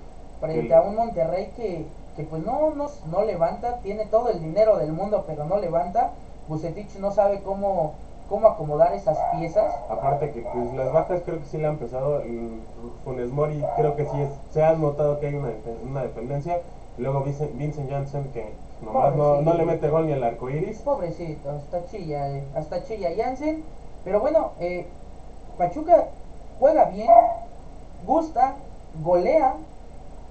Frente 0.53 0.73
a 0.73 0.81
un 0.81 0.95
Monterrey 0.95 1.51
que, 1.55 1.85
que 2.15 2.23
pues 2.23 2.43
no, 2.43 2.71
no, 2.71 2.87
no 3.11 3.23
levanta, 3.23 3.77
tiene 3.77 4.05
todo 4.05 4.29
el 4.29 4.41
dinero 4.41 4.77
del 4.77 4.91
mundo, 4.93 5.23
pero 5.27 5.45
no 5.45 5.57
levanta. 5.57 6.11
Bucetich 6.47 6.95
no 6.99 7.11
sabe 7.11 7.41
cómo, 7.41 7.93
cómo 8.29 8.47
acomodar 8.47 8.93
esas 8.93 9.17
piezas. 9.37 9.73
Aparte 9.89 10.31
que 10.31 10.41
pues 10.41 10.73
las 10.73 10.93
bajas 10.93 11.21
creo 11.25 11.39
que 11.39 11.45
sí 11.45 11.57
le 11.57 11.65
han 11.67 11.73
empezado, 11.73 12.21
el 12.21 12.61
Funes 13.03 13.29
Mori 13.29 13.63
creo 13.75 13.95
que 13.95 14.05
sí 14.05 14.21
es, 14.21 14.29
se 14.51 14.63
ha 14.63 14.73
notado 14.73 15.19
que 15.19 15.27
hay 15.27 15.35
una, 15.35 15.49
una 15.83 16.03
dependencia. 16.03 16.61
Luego 16.97 17.21
Vincent, 17.21 17.57
Vincent 17.57 17.89
Janssen 17.89 18.31
que 18.31 18.53
nomás 18.81 19.15
no, 19.15 19.41
no 19.41 19.53
le 19.53 19.65
mete 19.65 19.89
gol 19.89 20.07
ni 20.07 20.13
al 20.13 20.23
arco 20.23 20.49
iris. 20.49 20.79
Pobrecito, 20.79 21.49
hasta 21.49 21.85
chilla, 21.87 22.29
eh, 22.29 22.43
hasta 22.55 22.83
chilla 22.83 23.09
Jansen. 23.17 23.63
Pero 24.05 24.19
bueno, 24.21 24.51
eh, 24.59 24.85
Pachuca 25.57 26.05
juega 26.59 26.85
bien, 26.85 27.09
gusta, 28.05 28.55
golea 29.03 29.55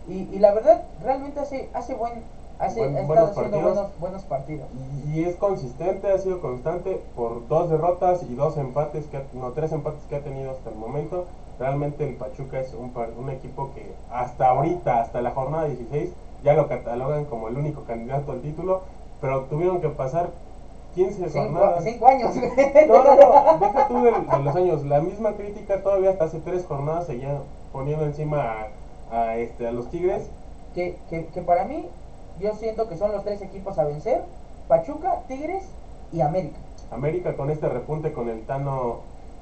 y, 0.08 0.28
y 0.34 0.38
la 0.38 0.52
verdad 0.54 0.82
realmente 1.02 1.40
hace, 1.40 1.68
hace 1.74 1.94
buen, 1.94 2.22
hace, 2.58 2.80
Buen- 2.80 2.96
ha 2.96 3.00
estado 3.00 3.06
buenos 3.06 3.30
haciendo 3.30 3.50
partidos. 3.50 3.74
buenos, 3.74 4.00
buenos 4.00 4.22
partidos. 4.24 4.68
Y, 5.06 5.20
y 5.20 5.24
es 5.24 5.36
consistente, 5.36 6.10
ha 6.10 6.18
sido 6.18 6.40
constante 6.40 7.00
por 7.16 7.46
dos 7.48 7.70
derrotas 7.70 8.22
y 8.28 8.34
dos 8.34 8.56
empates, 8.58 9.06
que 9.06 9.16
ha- 9.18 9.24
no, 9.32 9.50
tres 9.52 9.72
empates 9.72 10.02
que 10.08 10.16
ha 10.16 10.20
tenido 10.20 10.50
hasta 10.50 10.70
el 10.70 10.76
momento. 10.76 11.24
Realmente 11.58 12.08
el 12.08 12.16
Pachuca 12.16 12.58
es 12.60 12.74
un, 12.74 12.90
par- 12.90 13.10
un 13.18 13.30
equipo 13.30 13.70
que 13.74 13.94
hasta 14.12 14.48
ahorita, 14.48 15.00
hasta 15.00 15.22
la 15.22 15.30
jornada 15.30 15.66
16, 15.66 16.10
ya 16.42 16.54
lo 16.54 16.68
catalogan 16.68 17.24
como 17.26 17.48
el 17.48 17.56
único 17.56 17.82
candidato 17.84 18.32
al 18.32 18.40
título, 18.42 18.82
pero 19.20 19.42
tuvieron 19.42 19.80
que 19.80 19.88
pasar 19.88 20.30
15 20.94 21.28
Cinco, 21.30 21.44
jornadas. 21.48 21.84
cinco 21.84 22.06
años. 22.06 22.34
No, 22.88 23.02
no, 23.04 23.14
no, 23.16 23.58
deja 23.58 23.88
tú 23.88 24.02
de, 24.02 24.10
de 24.12 24.42
los 24.44 24.54
años. 24.56 24.84
La 24.84 25.00
misma 25.00 25.32
crítica 25.32 25.82
todavía 25.82 26.10
hasta 26.10 26.24
hace 26.24 26.38
tres 26.40 26.64
jornadas 26.66 27.06
seguía 27.06 27.38
poniendo 27.72 28.04
encima 28.04 28.42
a, 28.42 28.66
a, 29.14 29.36
este, 29.36 29.66
a 29.66 29.72
los 29.72 29.90
Tigres. 29.90 30.28
que, 30.74 30.96
que, 31.08 31.26
que 31.26 31.40
para 31.42 31.64
mí, 31.64 31.86
yo 32.40 32.54
siento 32.54 32.88
que 32.88 32.96
son 32.96 33.12
los 33.12 33.22
tres 33.24 33.40
equipos 33.42 33.78
a 33.78 33.84
vencer: 33.84 34.22
Pachuca, 34.68 35.20
Tigres 35.28 35.64
y 36.12 36.20
América. 36.20 36.56
América 36.90 37.34
con 37.36 37.50
este 37.50 37.68
repunte 37.68 38.12
con 38.12 38.28
el 38.28 38.42
Tano 38.42 38.98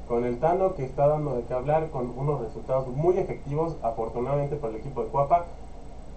con 0.08 0.24
el 0.24 0.38
Tano 0.38 0.74
que 0.74 0.84
está 0.84 1.06
dando 1.06 1.34
de 1.36 1.42
qué 1.44 1.54
hablar 1.54 1.88
con 1.90 2.12
unos 2.18 2.40
resultados 2.40 2.86
muy 2.88 3.16
efectivos 3.18 3.76
afortunadamente 3.82 4.56
para 4.56 4.74
el 4.74 4.80
equipo 4.80 5.02
de 5.02 5.08
Cuapa. 5.08 5.44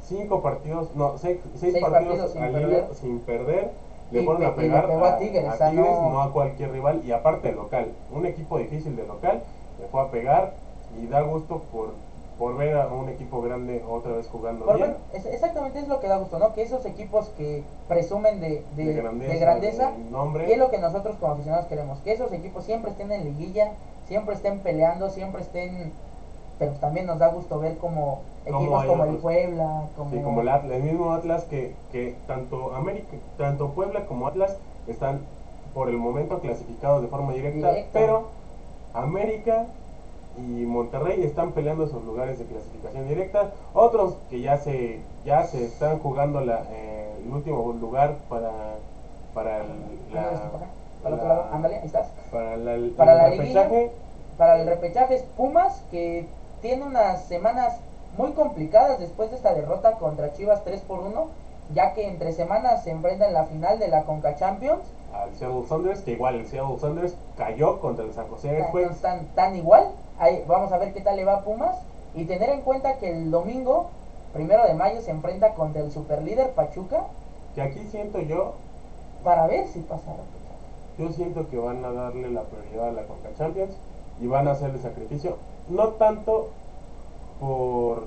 Cinco 0.07 0.41
partidos 0.41 0.89
no 0.95 1.17
seis, 1.17 1.39
seis 1.59 1.74
Seis 1.74 1.83
partidos, 1.85 2.17
partidos 2.17 2.31
sin 2.31 2.41
perder. 2.51 2.88
sin 2.95 3.19
perder. 3.19 3.71
Le 4.12 4.21
Y 4.21 4.25
fueron 4.25 4.43
a 4.45 4.55
pegar 4.55 4.88
pegó 4.88 5.05
a 5.05 5.17
Tigres, 5.17 5.45
no- 5.74 6.09
no 6.12 6.21
a 6.21 6.31
cualquier 6.31 6.71
rival. 6.71 7.01
Y 7.05 7.12
aparte 7.12 7.51
local. 7.53 7.88
Un 8.12 8.25
equipo 8.25 8.57
difícil 8.59 8.95
de 8.95 9.05
local. 9.07 9.41
Le 9.79 9.88
fue 9.88 10.01
a 10.01 10.12
pegar 10.12 10.53
y 11.01 11.07
da 11.07 11.21
gusto 11.21 11.62
por 11.71 11.93
por 12.38 12.58
ver 12.58 12.75
a 12.75 12.88
un 12.88 13.08
equipo 13.10 13.42
grande 13.42 13.82
otra 13.88 14.12
vez 14.13 14.27
jugando 14.27 14.65
Por 14.65 14.75
bien 14.75 14.89
bueno, 14.89 15.04
es- 15.13 15.25
exactamente 15.25 15.80
es 15.80 15.88
lo 15.88 16.00
que 16.01 16.08
da 16.08 16.18
gusto, 16.18 16.38
¿no? 16.38 16.54
Que 16.54 16.63
esos 16.63 16.86
equipos 16.86 17.30
que 17.38 17.63
presumen 17.88 18.39
de, 18.42 18.63
de, 18.75 18.84
de 18.84 18.86
de 18.86 18.94
grandeza, 19.01 19.36
grandeza, 19.39 19.92
de 19.92 20.12
nombre 20.12 20.51
es 20.51 20.58
lo 20.58 20.70
que 20.70 20.77
nosotros 20.77 21.15
como 21.20 21.34
aficionados 21.34 21.65
queremos, 21.68 22.00
que 22.00 22.12
esos 22.12 22.32
equipos 22.34 22.65
siempre 22.65 22.92
estén 22.92 23.12
en 23.12 23.24
liguilla, 23.24 23.72
siempre 24.08 24.36
estén 24.36 24.60
peleando, 24.60 25.10
siempre 25.10 25.42
estén, 25.44 25.94
pero 26.60 26.74
también 26.74 27.06
nos 27.06 27.20
da 27.20 27.30
gusto 27.30 27.58
ver 27.60 27.77
como 27.77 28.20
equipos 28.46 28.86
como 28.86 29.04
el. 29.06 29.15
Puebla, 29.18 29.88
como, 29.96 30.12
Sí, 30.12 30.22
como 30.22 30.42
el, 30.42 30.50
Atlas, 30.50 30.74
el 30.74 30.84
mismo 30.84 31.13
Atlas 31.13 31.44
que, 31.46 31.74
que 31.92 32.15
tanto 32.27 32.75
América, 32.75 33.15
tanto 33.38 33.70
Puebla 33.70 34.06
como 34.08 34.27
Atlas 34.27 34.58
están 34.88 35.22
por 35.74 35.88
el 35.89 35.98
momento 35.98 36.39
clasificados 36.39 37.01
de 37.01 37.08
forma 37.08 37.34
directa, 37.34 37.70
Directa. 37.70 37.89
pero 37.94 38.24
América 38.94 39.68
y 40.38 40.65
Monterrey 40.65 41.24
están 41.24 41.51
peleando 41.51 41.86
esos 41.86 42.04
lugares 42.04 42.38
de 42.39 42.46
clasificación 42.46 43.08
directa, 43.08 43.51
otros 43.74 44.18
que 44.30 44.42
ya 44.42 44.58
se 44.58 45.00
ya 45.24 45.44
se 45.46 45.65
están 45.65 46.00
jugando 46.00 46.42
la, 46.42 46.63
eh, 46.72 47.22
el 47.25 47.34
último 47.34 47.74
lugar 47.74 48.15
para 48.30 48.77
para 49.34 49.62
el, 49.62 49.68
¿No 50.10 50.15
la, 50.15 50.30
ves 50.30 50.39
por 50.39 50.56
acá? 50.62 50.68
Para 51.04 51.15
otro 51.15 51.27
la- 51.27 51.36
lado, 51.36 51.48
ándale, 51.54 51.75
ahí 51.77 51.86
estás. 51.86 52.08
para 52.32 52.58
la- 52.58 52.74
el 52.75 52.92
Para 52.92 53.13
la 53.15 53.27
liguilla. 53.30 53.63
repechaje, 53.63 53.92
Para 54.38 54.60
el 54.60 54.65
repechaje 54.68 55.13
es 55.15 55.24
Pumas, 55.38 55.82
que 55.92 56.25
tiene 56.62 56.84
unas 56.86 57.22
semanas 57.22 57.74
muy 58.18 58.32
complicadas 58.32 59.00
después 59.00 59.30
de 59.30 59.36
esta 59.38 59.54
derrota 59.54 59.94
contra 59.94 60.34
Chivas 60.34 60.62
3 60.63 60.82
por 60.82 61.00
1, 61.00 61.27
ya 61.74 61.94
que 61.94 62.08
entre 62.08 62.32
semanas 62.34 62.84
se 62.84 62.92
enfrenta 62.92 63.25
en 63.25 63.34
la 63.34 63.44
final 63.46 63.80
de 63.80 63.88
la 63.88 64.01
Conca 64.04 64.36
Champions. 64.36 64.82
Al 65.24 65.36
Seattle 65.36 65.65
Saunders, 65.67 66.01
que 66.01 66.12
igual 66.12 66.36
el 66.36 66.48
Seattle 66.48 66.77
Saunders 66.79 67.15
cayó 67.38 67.79
contra 67.79 68.05
el 68.05 68.13
San 68.13 68.27
José 68.27 68.50
Earthquakes. 68.50 68.79
Entonces, 68.79 69.01
tan, 69.01 69.25
tan 69.36 69.55
igual. 69.55 69.91
Ahí, 70.19 70.43
vamos 70.48 70.72
a 70.72 70.77
ver 70.77 70.93
qué 70.93 71.01
tal 71.01 71.15
le 71.17 71.25
va 71.25 71.36
a 71.36 71.41
Pumas. 71.43 71.75
Y 72.13 72.25
tener 72.25 72.50
en 72.50 72.62
cuenta 72.62 72.98
que 72.98 73.12
el 73.12 73.31
domingo, 73.31 73.89
primero 74.34 74.65
de 74.65 74.74
mayo, 74.74 75.01
se 75.01 75.12
enfrenta 75.12 75.53
contra 75.53 75.81
el 75.81 75.91
superlíder 75.91 76.51
Pachuca 76.51 77.07
Que 77.53 77.62
aquí 77.62 77.79
siento 77.91 78.22
yo, 78.22 78.53
para 79.24 79.48
ver 79.48 79.67
si 79.67 79.79
pasa 79.79 80.12
repechaje. 80.12 80.98
yo 80.98 81.10
siento 81.12 81.50
que 81.50 81.57
van 81.57 81.84
a 81.84 81.91
darle 81.91 82.29
la 82.29 82.43
prioridad 82.43 82.89
a 82.89 82.91
la 82.93 83.03
Conca 83.03 83.29
Champions 83.38 83.75
y 84.22 84.27
van 84.27 84.48
a 84.48 84.51
hacer 84.51 84.69
el 84.69 84.81
sacrificio. 84.81 85.38
No 85.67 85.89
tanto 85.89 86.50
por 87.39 88.03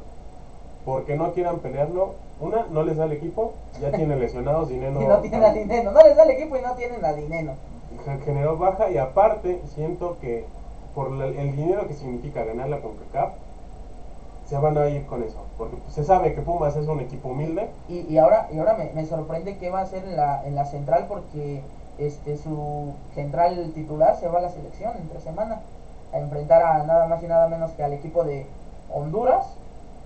porque 0.85 1.17
no 1.17 1.33
quieran 1.33 1.59
pelearlo. 1.59 2.15
Una, 2.41 2.67
no 2.71 2.83
les 2.85 2.97
da 2.97 3.05
el 3.07 3.13
equipo, 3.13 3.53
ya 3.81 3.91
tiene 3.91 4.17
lesionados, 4.21 4.69
dinero. 4.69 5.01
y 5.03 5.07
no 5.07 5.19
tienen 5.21 5.45
a 5.45 5.51
Dineno. 5.53 5.91
No 5.93 6.01
les 6.03 6.17
da 6.17 6.23
el 6.25 6.31
equipo 6.31 6.57
y 6.57 6.63
no 6.63 6.75
tienen 6.75 7.05
a 7.05 7.13
Dineno. 7.13 7.53
gen- 8.05 8.21
generó 8.23 8.57
baja 8.57 8.91
y 8.91 8.99
aparte 8.99 9.61
siento 9.75 10.17
que 10.21 10.47
por 10.95 11.11
la- 11.13 11.27
el 11.27 11.57
dinero 11.57 11.87
que 11.89 11.95
significa 11.95 12.45
ganar 12.45 12.69
la 12.69 12.81
CONCACAF 12.81 13.33
se 14.47 14.57
van 14.57 14.79
a 14.79 14.89
ir 14.89 15.05
con 15.07 15.23
eso 15.23 15.37
porque 15.59 15.77
pues, 15.77 15.93
se 15.95 16.05
sabe 16.05 16.33
que 16.35 16.41
Pumas 16.41 16.75
es 16.77 16.87
un 16.87 17.01
equipo 17.01 17.29
humilde 17.29 17.69
Y, 17.89 18.01
y 18.01 18.19
ahora, 18.19 18.49
y 18.51 18.59
ahora 18.59 18.75
me, 18.75 18.91
me 18.95 19.05
sorprende 19.05 19.59
qué 19.59 19.69
va 19.71 19.81
a 19.81 19.83
hacer 19.83 20.05
en 20.05 20.17
la, 20.17 20.47
en 20.47 20.55
la 20.55 20.65
central 20.65 21.07
porque 21.09 21.61
este 21.99 22.37
su 22.37 22.93
central 23.15 23.73
titular 23.75 24.17
se 24.17 24.29
va 24.29 24.39
a 24.39 24.43
la 24.43 24.49
selección 24.51 24.97
entre 24.97 25.21
semana 25.21 25.61
a 26.13 26.19
enfrentar 26.19 26.63
a 26.63 26.85
nada 26.85 27.07
más 27.07 27.23
y 27.23 27.27
nada 27.27 27.49
menos 27.49 27.73
que 27.73 27.83
al 27.83 27.93
equipo 27.93 28.25
de 28.25 28.47
Honduras. 28.95 29.45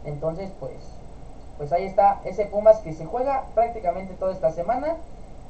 Entonces, 0.05 0.51
pues, 0.59 0.73
pues 1.63 1.71
ahí 1.73 1.85
está 1.85 2.19
ese 2.25 2.45
Pumas 2.47 2.81
que 2.81 2.93
se 2.93 3.05
juega 3.05 3.45
prácticamente 3.55 4.15
toda 4.15 4.33
esta 4.33 4.51
semana. 4.51 4.97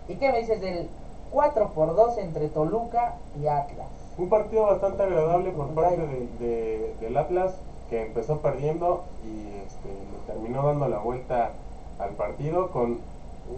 ¿Y 0.09 0.16
qué 0.16 0.31
me 0.31 0.40
dices 0.40 0.61
del 0.61 0.87
4 1.31 1.69
por 1.69 1.97
2 1.97 2.19
entre 2.19 2.49
Toluca 2.49 3.14
y 3.42 3.47
Atlas? 3.47 3.87
un 4.19 4.28
partido 4.28 4.66
bastante 4.66 5.04
agradable 5.04 5.52
por 5.52 5.69
parte 5.69 5.97
de- 5.97 6.28
de- 6.38 6.95
del 7.00 7.16
Atlas 7.16 7.54
que 7.88 8.02
empezó 8.02 8.40
perdiendo 8.40 9.04
y 9.25 9.57
este, 9.66 9.88
le 9.88 10.19
terminó 10.35 10.66
dando 10.66 10.87
la 10.87 10.99
vuelta 10.99 11.49
al 11.99 12.11
partido 12.11 12.71
con 12.73 12.99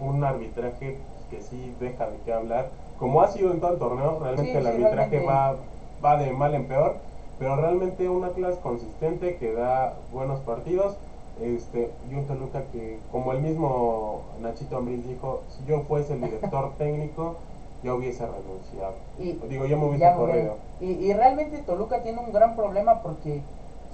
un 0.01 0.23
arbitraje 0.23 0.97
que 1.29 1.41
sí 1.41 1.75
deja 1.81 2.05
de 2.07 2.15
qué 2.23 2.31
hablar 2.31 2.69
como 2.97 3.21
ha 3.21 3.27
sido 3.27 3.51
en 3.51 3.59
todo 3.59 3.73
el 3.73 3.79
torneo 3.79 4.17
realmente 4.21 4.51
Sí, 4.53 4.57
el 4.57 4.63
sí, 4.63 4.69
arbitraje 4.69 4.95
realmente. 5.19 5.25
va 5.25 5.55
va 6.01 6.17
de 6.17 6.31
mal 6.31 6.55
en 6.55 6.69
peor 6.69 6.95
pero 7.37 7.57
realmente 7.57 8.07
un 8.07 8.23
Atlas 8.23 8.55
consistente 8.63 9.35
que 9.35 9.51
da 9.51 9.95
buenos 10.13 10.39
partidos 10.39 10.95
este 11.41 11.91
y 12.09 12.15
un 12.15 12.25
Toluca 12.27 12.63
que 12.71 12.99
como 13.11 13.31
el 13.33 13.41
mismo 13.41 14.21
Nachito 14.41 14.77
Ambriz 14.77 15.05
dijo 15.05 15.41
si 15.49 15.65
yo 15.65 15.81
fuese 15.81 16.13
el 16.13 16.21
director 16.21 16.71
técnico 16.77 17.35
yo 17.83 17.95
hubiese 17.95 18.25
renunciado 18.25 18.93
Y, 19.19 19.33
digo 19.49 19.65
yo 19.65 19.77
me 19.77 19.85
hubiese 19.85 20.05
corrido. 20.17 20.57
Y, 20.81 20.85
y 21.05 21.13
realmente 21.13 21.57
Toluca 21.59 22.01
tiene 22.01 22.19
un 22.19 22.31
gran 22.33 22.55
problema 22.55 23.01
porque, 23.01 23.41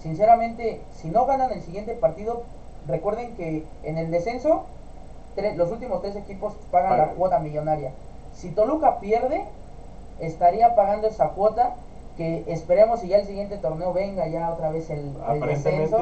sinceramente, 0.02 0.80
si 0.96 1.10
no 1.10 1.26
ganan 1.26 1.52
el 1.52 1.62
siguiente 1.62 1.94
partido, 1.94 2.44
recuerden 2.88 3.36
que 3.36 3.64
en 3.84 3.98
el 3.98 4.10
descenso, 4.12 4.64
tre- 5.36 5.56
los 5.56 5.72
últimos 5.72 6.02
tres 6.02 6.16
equipos 6.16 6.54
pagan 6.72 6.98
la 6.98 7.06
cuota 7.16 7.40
millonaria. 7.40 7.92
Si 8.34 8.50
Toluca 8.52 9.00
pierde, 9.00 9.44
estaría 10.20 10.74
pagando 10.76 11.08
esa 11.08 11.30
cuota 11.30 11.76
que 12.18 12.44
esperemos 12.48 13.04
y 13.04 13.10
ya 13.10 13.18
el 13.18 13.26
siguiente 13.26 13.58
torneo 13.58 13.94
venga 13.94 14.28
ya 14.28 14.52
otra 14.52 14.70
vez 14.70 14.90
el, 14.90 15.00
el 15.34 15.40
descenso. 15.56 15.98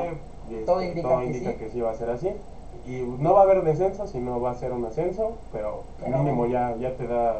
Todo 0.66 0.82
indica 0.82 1.20
que 1.20 1.34
sí. 1.34 1.54
que 1.58 1.70
sí 1.70 1.82
va 1.82 1.92
a 1.92 1.96
ser 1.96 2.10
así. 2.10 2.32
Y 2.88 3.02
no 3.20 3.34
va 3.34 3.42
a 3.42 3.44
haber 3.44 3.64
descenso, 3.64 4.08
sino 4.08 4.40
va 4.42 4.52
a 4.52 4.56
ser 4.56 4.72
un 4.72 4.86
ascenso, 4.86 5.34
pero, 5.52 5.84
Pero 6.04 6.18
mínimo 6.18 6.46
ya, 6.48 6.76
ya 6.80 6.96
te 6.96 7.08
da 7.08 7.36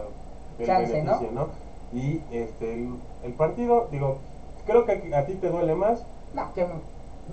el 0.60 0.66
Chance, 0.66 1.02
¿no? 1.04 1.12
beneficio, 1.12 1.32
¿no? 1.34 1.48
Y 1.92 2.22
este, 2.32 2.74
el, 2.74 2.90
el 3.24 3.34
partido, 3.34 3.88
digo, 3.92 4.18
creo 4.66 4.86
que 4.86 5.14
a 5.16 5.26
ti 5.26 5.34
te 5.36 5.50
duele 5.50 5.76
más, 5.76 6.02
No, 6.34 6.54
que- 6.54 6.68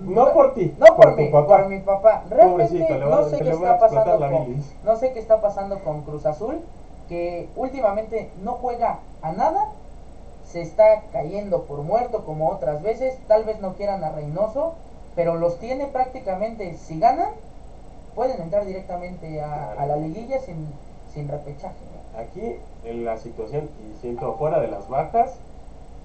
no 0.00 0.32
por 0.32 0.54
ti, 0.54 0.74
No 0.78 0.94
por, 0.96 1.14
tu 1.16 1.22
mí, 1.22 1.28
papá. 1.28 1.46
por 1.58 1.68
mi 1.68 1.78
papá. 1.80 2.24
Realmente 2.30 2.98
va- 3.04 3.06
no 3.22 3.24
sé 3.28 3.38
que 3.38 3.44
qué 3.44 3.50
está 3.50 3.78
pasando 3.78 4.18
con, 4.30 4.64
no 4.84 4.96
sé 4.96 5.12
qué 5.12 5.18
está 5.18 5.40
pasando 5.40 5.78
con 5.80 6.02
Cruz 6.02 6.24
Azul, 6.26 6.60
que 7.08 7.48
últimamente 7.56 8.30
no 8.42 8.52
juega 8.52 8.98
a 9.22 9.32
nada, 9.32 9.68
se 10.44 10.62
está 10.62 11.02
cayendo 11.12 11.62
por 11.62 11.82
muerto 11.82 12.24
como 12.24 12.48
otras 12.50 12.82
veces, 12.82 13.18
tal 13.26 13.44
vez 13.44 13.60
no 13.60 13.74
quieran 13.74 14.04
a 14.04 14.10
Reynoso, 14.12 14.74
pero 15.16 15.34
los 15.36 15.58
tiene 15.58 15.86
prácticamente, 15.86 16.74
si 16.74 17.00
ganan, 17.00 17.30
pueden 18.14 18.40
entrar 18.40 18.64
directamente 18.64 19.40
a, 19.40 19.72
a 19.72 19.86
la 19.86 19.96
liguilla 19.96 20.38
sin, 20.40 20.68
sin 21.12 21.26
repechaje. 21.28 21.74
Aquí 22.16 22.56
en 22.84 23.04
la 23.04 23.18
situación, 23.18 23.68
y 23.82 24.00
siento 24.00 24.34
fuera 24.34 24.60
de 24.60 24.68
las 24.68 24.88
bajas, 24.88 25.34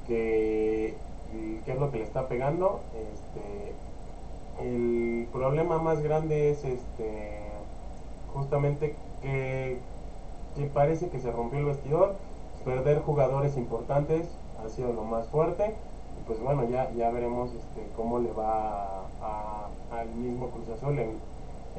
que, 0.07 0.95
y 1.33 1.57
qué 1.63 1.73
es 1.73 1.79
lo 1.79 1.91
que 1.91 1.99
le 1.99 2.03
está 2.05 2.27
pegando, 2.27 2.79
este, 2.95 4.65
el 4.67 5.27
problema 5.31 5.77
más 5.77 6.01
grande 6.01 6.51
es 6.51 6.63
este 6.65 7.39
justamente 8.33 8.95
que, 9.21 9.77
que 10.55 10.65
parece 10.67 11.09
que 11.09 11.19
se 11.19 11.31
rompió 11.31 11.59
el 11.59 11.65
vestidor, 11.65 12.15
perder 12.65 12.99
jugadores 13.01 13.57
importantes 13.57 14.27
ha 14.65 14.69
sido 14.69 14.93
lo 14.93 15.03
más 15.03 15.27
fuerte, 15.27 15.75
pues 16.31 16.41
bueno, 16.43 16.63
ya, 16.69 16.89
ya 16.91 17.09
veremos 17.09 17.49
este, 17.53 17.85
cómo 17.97 18.17
le 18.19 18.31
va 18.31 19.01
al 19.91 20.07
mismo 20.15 20.47
Cruz 20.47 20.69
Azul 20.69 20.97
en, 20.97 21.19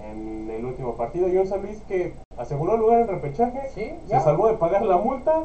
en 0.05 0.51
el 0.51 0.63
último 0.67 0.93
partido, 0.95 1.27
y 1.29 1.39
un 1.39 1.47
San 1.47 1.63
Luis 1.63 1.81
que 1.89 2.13
aseguró 2.37 2.77
lugar 2.77 3.01
en 3.01 3.09
repechaje, 3.09 3.71
Sí, 3.75 3.85
se 4.05 4.09
ya. 4.09 4.21
salvó 4.21 4.49
de 4.49 4.55
pagar 4.55 4.83
la 4.83 4.99
multa, 4.99 5.45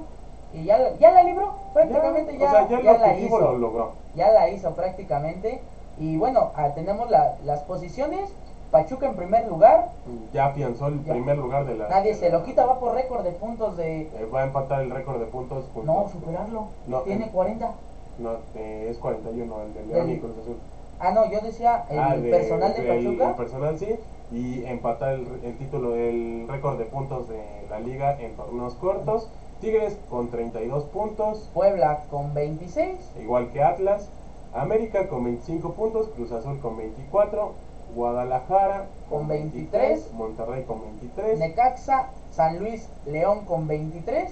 Y 0.54 0.64
ya, 0.66 0.78
la- 0.78 0.94
ya 0.98 1.12
la 1.12 1.24
libró, 1.24 1.54
prácticamente 1.74 2.38
ya, 2.38 2.48
o 2.48 2.52
sea, 2.52 2.68
ya, 2.68 2.70
ya 2.70 2.78
el 2.80 2.86
la 2.86 2.92
objetivo 3.08 3.38
hizo. 3.38 3.52
lo 3.52 3.58
logró. 3.58 3.92
ya 4.16 4.32
la 4.32 4.50
hizo 4.50 4.72
prácticamente. 4.76 5.62
Y 6.00 6.18
bueno, 6.18 6.52
ah, 6.56 6.70
tenemos 6.76 7.10
la- 7.10 7.36
las 7.46 7.62
posiciones. 7.62 8.30
Pachuca 8.72 9.08
en 9.08 9.16
primer 9.16 9.48
lugar. 9.48 9.92
Ya 10.34 10.48
afianzó 10.48 10.88
el 10.88 11.04
Ya. 11.06 11.14
primer 11.14 11.38
lugar 11.38 11.66
de 11.66 11.76
la. 11.76 11.88
Nadie 11.90 12.10
de 12.14 12.16
se 12.16 12.30
la- 12.30 12.38
lo 12.40 12.44
quita, 12.46 12.66
va 12.66 12.80
por 12.82 12.94
récord 12.94 13.24
de 13.24 13.32
puntos 13.32 13.78
de... 13.78 14.02
Eh, 14.04 14.30
va 14.34 14.42
a 14.42 14.44
empatar 14.46 14.82
el 14.82 14.92
récord 14.92 15.20
de 15.20 15.26
puntos. 15.26 15.64
junto- 15.74 15.92
No, 15.94 16.10
superarlo. 16.10 16.68
No, 16.86 17.00
Tiene 17.02 17.26
en- 17.26 17.32
40. 17.32 17.72
No, 18.20 18.32
eh, 18.56 18.88
es 18.90 18.98
41 18.98 19.62
el 19.62 19.74
de 19.74 19.86
León 19.86 20.10
y 20.12 20.20
Cruz 20.20 20.32
Azul. 20.42 20.58
Ah, 21.00 21.12
no, 21.12 21.32
yo 21.32 21.40
decía 21.42 21.86
el 21.90 22.00
Ah, 22.00 22.16
de- 22.18 22.30
personal 22.32 22.74
de 22.74 22.82
del- 22.84 23.06
Pachuca. 23.06 23.30
El 23.30 23.36
personal 23.36 23.80
sí. 23.80 23.96
Y 24.32 24.66
empatar 24.66 25.14
el, 25.14 25.28
el 25.44 25.58
título, 25.58 25.96
el 25.96 26.48
récord 26.50 26.78
de 26.78 26.86
puntos 26.86 27.30
de 27.30 27.42
la 27.70 27.80
liga 27.80 28.20
en 28.20 28.36
torneos 28.36 28.74
cortos. 28.76 29.28
Tigres 29.62 29.98
con 30.10 30.30
32 30.30 30.84
puntos, 30.86 31.50
Puebla 31.54 32.04
con 32.12 32.34
26. 32.34 33.00
igual 33.22 33.50
que 33.52 33.64
Atlas. 33.64 34.10
América 34.54 35.08
con 35.08 35.24
25 35.24 35.74
puntos, 35.74 36.10
Cruz 36.16 36.32
Azul 36.32 36.60
con 36.60 36.78
24, 36.78 37.54
Guadalajara 37.96 38.86
Con 39.10 39.28
23, 39.28 40.12
Monterrey 40.14 40.64
con 40.64 40.82
23. 40.82 41.40
Necaxa, 41.40 42.10
San 42.32 42.60
Luis, 42.60 42.88
León 43.06 43.46
con 43.46 43.68
23. 43.68 44.32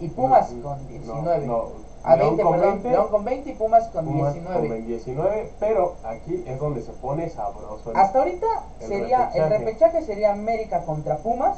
Y 0.00 0.08
Pumas 0.08 0.52
No, 0.52 0.62
con 0.62 0.82
no, 0.82 0.88
19. 0.88 1.46
no, 1.46 1.64
A 2.04 2.16
León 2.16 2.36
20, 2.36 2.42
con 2.42 2.52
perdón. 2.52 2.68
20, 2.74 2.90
León 2.90 3.08
con 3.08 3.24
20 3.24 3.50
y 3.50 3.52
Pumas 3.54 3.88
con 3.88 4.04
Pumas 4.04 4.34
19. 4.34 4.68
con 4.68 4.86
19, 4.86 5.50
pero 5.58 5.94
aquí 6.04 6.44
es 6.46 6.58
donde 6.58 6.82
se 6.82 6.92
pone 6.92 7.28
sabroso. 7.30 7.90
el- 7.90 7.96
Hasta 7.96 8.18
ahorita 8.18 8.46
El 8.80 8.88
sería 8.88 9.30
el 9.34 9.42
repechaje. 9.48 9.58
repechaje 9.58 10.02
sería 10.02 10.32
América 10.32 10.84
contra 10.84 11.16
Pumas, 11.16 11.56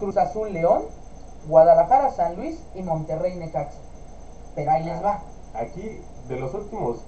Cruz 0.00 0.16
Azul 0.16 0.52
León, 0.52 0.82
Guadalajara 1.46 2.10
San 2.10 2.36
Luis 2.36 2.58
y 2.74 2.82
Monterrey 2.82 3.36
Necaxa. 3.36 3.78
Pero 4.54 4.70
ahí 4.72 4.84
les 4.84 5.02
va, 5.02 5.20
Aquí, 5.54 6.00
de 6.28 6.36
los 6.40 6.52
últimos, 6.54 6.98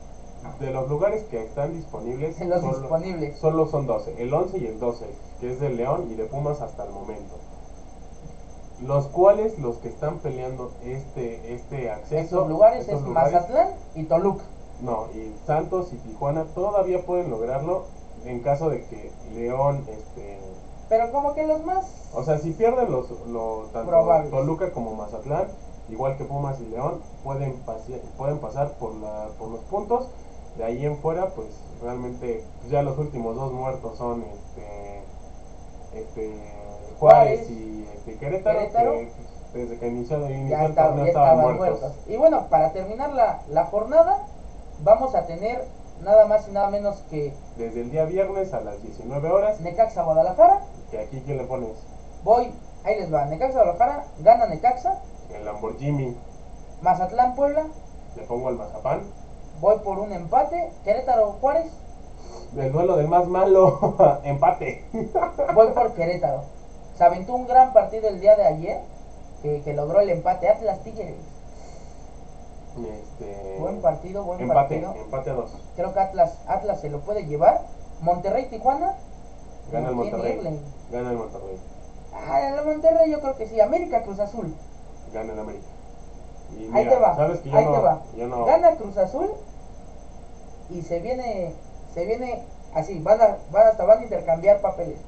de 0.61 0.71
los 0.71 0.89
lugares 0.89 1.25
que 1.25 1.43
están 1.43 1.73
disponibles, 1.75 2.39
los 2.41 2.61
solo, 2.61 2.79
disponibles. 2.79 3.37
solo 3.39 3.67
son 3.67 3.87
12, 3.87 4.15
el 4.23 4.33
11 4.33 4.59
y 4.59 4.67
el 4.67 4.79
12, 4.79 5.07
que 5.41 5.53
es 5.53 5.61
de 5.61 5.71
León 5.71 6.07
y 6.11 6.15
de 6.15 6.25
Pumas 6.25 6.61
hasta 6.61 6.85
el 6.85 6.91
momento. 6.91 7.35
Los 8.83 9.07
cuales, 9.09 9.59
los 9.59 9.77
que 9.77 9.89
están 9.89 10.19
peleando 10.19 10.73
este, 10.83 11.55
este 11.55 11.91
acceso, 11.91 12.19
Estos 12.19 12.49
lugares 12.49 12.89
es 12.89 13.03
lugares, 13.03 13.33
Mazatlán 13.33 13.69
y 13.95 14.05
Toluca. 14.05 14.45
No, 14.81 15.09
y 15.15 15.35
Santos 15.47 15.93
y 15.93 15.97
Tijuana 15.97 16.45
todavía 16.55 17.05
pueden 17.05 17.31
lograrlo 17.31 17.85
en 18.25 18.41
caso 18.41 18.71
de 18.71 18.85
que 18.87 19.13
León, 19.35 19.85
este, 19.89 20.39
Pero 20.89 21.13
como 21.13 21.35
que 21.35 21.47
los 21.47 21.65
más 21.65 22.01
o 22.13 22.25
sea, 22.25 22.39
si 22.39 22.51
pierden 22.53 22.91
los, 22.91 23.09
los 23.29 23.71
tanto 23.73 23.91
Probables. 23.91 24.31
Toluca 24.31 24.73
como 24.73 24.95
Mazatlán, 24.95 25.49
igual 25.89 26.17
que 26.17 26.25
Pumas 26.25 26.61
y 26.61 26.67
León, 26.67 27.01
pueden, 27.23 27.55
pueden 28.17 28.39
pasar 28.39 28.73
por, 28.73 28.95
la, 28.95 29.29
por 29.39 29.49
los 29.49 29.61
puntos. 29.65 30.09
De 30.57 30.65
ahí 30.65 30.85
en 30.85 30.97
fuera, 30.99 31.31
pues 31.31 31.49
realmente 31.81 32.43
ya 32.69 32.83
los 32.83 32.99
últimos 32.99 33.37
dos 33.37 33.53
muertos 33.53 33.97
son 33.97 34.25
este, 34.25 35.03
este 35.95 36.35
Juárez 37.01 37.41
Juárez, 37.41 37.51
y 37.51 37.89
este, 37.95 38.17
Querétaro, 38.19 38.59
Querétaro. 38.59 38.93
que, 38.93 39.13
pues, 39.53 39.69
desde 39.69 39.79
que 39.81 39.89
inició, 39.89 40.21
ya, 40.29 40.65
el 40.65 40.71
estaba- 40.71 40.89
torneo 40.89 41.05
ya 41.05 41.09
estaban 41.11 41.29
estaban 41.39 41.39
muertos. 41.57 41.81
muertos. 41.81 41.93
Y 42.07 42.17
bueno, 42.17 42.47
para 42.49 42.73
terminar 42.73 43.13
la, 43.15 43.41
la 43.49 43.65
jornada, 43.67 44.19
vamos 44.85 45.15
a 45.15 45.27
tener 45.27 45.65
nada 46.05 46.27
más 46.27 46.47
y 46.49 46.53
nada 46.53 46.71
menos 46.71 46.97
que 47.11 47.35
Desde 47.57 47.81
el 47.83 47.91
día 47.91 48.05
viernes 48.05 48.55
a 48.55 48.61
las 48.61 48.81
19 48.83 49.31
horas, 49.31 49.61
Necaxa 49.61 50.03
Guadalajara. 50.03 50.61
que 50.91 50.99
aquí 50.99 51.23
quién 51.27 51.39
le 51.39 51.45
pones 51.45 51.71
Voy, 52.23 52.53
ahí 52.85 52.99
les 53.01 53.13
va, 53.13 53.25
Necaxa 53.27 53.55
Guadalajara, 53.63 54.05
gana 54.21 54.47
Necaxa, 54.47 55.01
el 55.35 55.45
Lamborghini, 55.45 56.17
Mazatlán 56.83 57.35
Puebla, 57.35 57.65
le 58.17 58.23
pongo 58.25 58.49
al 58.49 58.57
Mazapán, 58.57 59.01
voy 59.61 59.79
por 59.85 59.99
un 59.99 60.13
empate, 60.13 60.71
Querétaro 60.85 61.33
Juárez, 61.41 61.71
el 62.57 62.73
duelo 62.73 62.97
del 62.97 63.09
más 63.09 63.27
malo, 63.27 63.95
empate. 64.25 64.85
voy 65.55 65.69
por 65.73 65.93
Querétaro. 65.95 66.43
Se 67.01 67.07
aventó 67.07 67.35
un 67.35 67.47
gran 67.47 67.73
partido 67.73 68.09
el 68.11 68.21
día 68.21 68.37
de 68.37 68.45
ayer, 68.45 68.79
que, 69.41 69.63
que 69.63 69.73
logró 69.73 70.03
el 70.03 70.11
empate 70.11 70.51
Atlas 70.51 70.81
Tigres. 70.85 71.15
Este, 72.77 73.57
Buen 73.59 73.81
partido, 73.81 74.23
buen 74.23 74.39
empate, 74.43 74.81
partido. 74.83 74.95
empate 75.07 75.31
a 75.31 75.33
dos. 75.33 75.51
Creo 75.77 75.95
que 75.95 75.99
Atlas, 75.99 76.35
Atlas 76.47 76.79
se 76.83 76.91
lo 76.91 77.01
puede 77.01 77.25
llevar. 77.25 77.63
Monterrey 78.03 78.51
Tijuana. 78.51 78.97
Gana 79.73 79.89
el 79.89 79.95
¿quién 79.95 80.11
Monterrey. 80.11 80.61
Gana 80.93 81.11
el 81.13 81.17
Monterrey. 81.17 81.57
Ah, 82.13 82.49
el 82.49 82.65
Monterrey 82.67 83.11
yo 83.11 83.21
creo 83.23 83.37
que 83.39 83.49
sí. 83.49 83.59
América 83.59 84.03
Cruz 84.03 84.21
Azul. 84.21 84.55
Gana 85.15 85.33
el 85.33 85.39
América. 85.39 85.65
Y 86.55 86.71
Ahí 86.77 86.87
te 86.87 86.97
va. 86.97 87.17
Sabes 87.17 87.41
que 87.41 87.49
yo 87.49 87.57
ahí 87.57 87.65
no, 87.65 87.73
te 87.73 87.79
va. 87.79 88.03
yo 88.15 88.27
no. 88.29 88.45
Gana 88.45 88.73
Cruz 88.77 88.99
Azul 88.99 89.31
y 90.69 90.83
se 90.83 90.99
viene, 91.01 91.55
se 91.95 92.05
viene 92.05 92.43
así, 92.75 92.99
van 93.01 93.23
a, 93.23 93.39
van 93.51 93.69
hasta 93.69 93.87
van 93.87 94.01
a 94.01 94.03
intercambiar 94.03 94.61
papeles. 94.61 94.99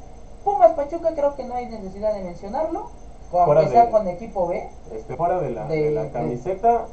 Pumas 0.44 0.72
Pachuca 0.72 1.14
creo 1.14 1.35
que 1.37 1.44
no 1.44 1.55
hay 1.55 1.66
necesidad 1.66 2.14
de 2.14 2.22
mencionarlo, 2.24 2.90
aunque 3.33 3.68
sea 3.68 3.90
con 3.90 4.07
equipo 4.09 4.48
B. 4.48 4.68
Este, 4.92 5.16
fuera 5.16 5.40
de 5.40 5.50
la, 5.50 5.66
De- 5.66 5.83
de 5.85 5.90
la 5.92 6.11
camiseta, 6.11 6.87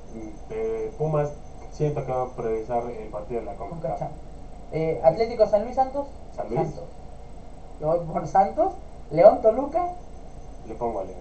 de 0.50 0.92
Pumas, 0.98 1.30
siento 1.72 2.06
que 2.06 2.12
va 2.12 2.24
a 2.24 2.28
priorizar 2.30 2.84
el 2.90 3.08
partido 3.10 3.40
de 3.42 3.46
la 3.46 3.56
con 3.56 3.70
CONCACAF. 3.70 4.00
Cachán. 4.00 4.12
Eh, 4.72 5.02
Atlético 5.04 5.48
San 5.48 5.64
Luis 5.64 5.76
Santos. 5.76 6.06
San 6.36 6.48
Luis. 6.50 6.62
Santos. 6.62 6.84
Yo 7.82 7.88
voy 7.88 8.00
por 8.06 8.28
Santos. 8.28 8.74
León 9.12 9.42
Toluca. 9.42 9.90
Le 10.68 10.76
pongo 10.76 11.00
a 11.00 11.04
León. 11.06 11.18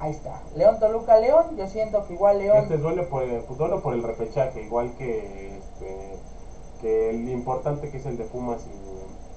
Ahí 0.00 0.10
está. 0.10 0.40
León 0.56 0.80
Toluca 0.80 1.18
León. 1.20 1.56
Yo 1.56 1.68
siento 1.68 2.04
que 2.06 2.14
igual 2.14 2.38
León. 2.40 2.56
Este 2.58 2.78
duelo 2.78 3.08
por, 3.08 3.22
el, 3.22 3.44
duelo 3.56 3.80
por 3.82 3.94
el 3.94 4.02
repechaje, 4.02 4.62
igual 4.64 4.92
que, 4.98 5.56
este, 5.58 6.16
que 6.80 7.10
el 7.10 7.28
importante 7.28 7.88
que 7.90 7.98
es 7.98 8.06
el 8.06 8.16
de 8.18 8.24
Pumas 8.24 8.62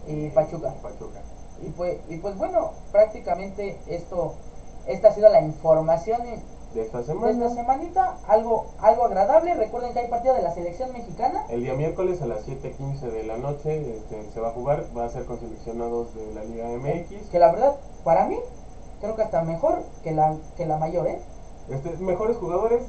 y, 0.08 0.12
Y 0.12 0.30
Pachuca. 0.32 0.74
y 0.76 0.82
Pachuca. 0.82 1.20
Y 1.62 1.70
pues, 1.70 2.00
y 2.10 2.18
pues 2.18 2.38
bueno, 2.38 2.72
prácticamente 2.92 3.78
esto, 3.88 4.36
esta 4.88 5.10
ha 5.10 5.14
sido 5.14 5.30
la 5.30 5.42
información 5.42 6.20
De 6.74 6.82
esta 6.82 7.00
de 7.00 7.06
semana, 7.06 7.32
esta 7.32 7.50
semanita. 7.50 8.18
Algo, 8.28 8.68
algo 8.80 9.06
agradable. 9.06 9.54
Recuerden 9.54 9.94
que 9.94 10.00
hay 10.00 10.10
partido 10.10 10.36
de 10.36 10.42
la 10.42 10.54
selección 10.54 10.92
mexicana. 10.94 11.46
el 11.50 11.64
día 11.64 11.74
miércoles 11.74 12.22
a 12.22 12.28
las 12.28 12.48
7.15 12.48 13.00
de 13.12 13.24
la 13.24 13.38
noche 13.38 13.98
este, 13.98 14.30
se 14.32 14.40
va 14.40 14.50
a 14.50 14.52
jugar, 14.52 14.86
va 14.96 15.06
a 15.06 15.10
ser 15.10 15.26
con 15.26 15.40
seleccionados 15.40 16.14
de 16.16 16.34
la 16.34 16.44
Liga 16.44 16.68
MX. 16.68 17.30
Que 17.30 17.40
la 17.40 17.52
verdad, 17.52 17.76
para 18.04 18.26
mí, 18.28 18.38
creo 19.02 19.16
que 19.16 19.22
hasta 19.22 19.44
mejor 19.44 19.84
que 20.04 20.12
la, 20.12 20.36
que 20.58 20.66
la 20.66 20.78
mayor, 20.78 21.08
¿eh? 21.08 21.22
Este, 21.70 21.98
mejores 21.98 22.38
jugadores, 22.38 22.84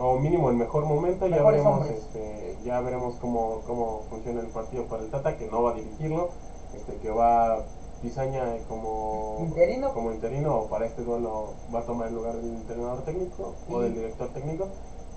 o 0.00 0.18
mínimo 0.18 0.50
el 0.50 0.56
mejor 0.56 0.84
momento, 0.84 1.26
ya 1.26 1.42
veremos, 1.42 1.84
este, 1.88 2.56
ya 2.64 2.80
veremos 2.80 3.16
cómo, 3.16 3.62
cómo 3.66 4.02
funciona 4.08 4.40
el 4.40 4.46
partido 4.46 4.84
para 4.84 5.02
el 5.02 5.10
Tata, 5.10 5.36
que 5.36 5.48
no 5.48 5.64
va 5.64 5.72
a 5.72 5.74
dirigirlo, 5.74 6.28
este, 6.72 6.94
que 6.98 7.10
va 7.10 7.64
Pizaña 8.02 8.44
como 8.68 9.36
Interino. 9.40 9.92
como 9.92 10.12
interino 10.12 10.56
o 10.56 10.66
para 10.68 10.86
este 10.86 11.02
duelo 11.02 11.54
va 11.74 11.80
a 11.80 11.82
tomar 11.82 12.08
el 12.08 12.14
lugar 12.14 12.34
del 12.34 12.56
entrenador 12.56 13.02
técnico 13.04 13.54
o 13.70 13.80
del 13.80 13.94
director 13.94 14.28
técnico, 14.28 14.68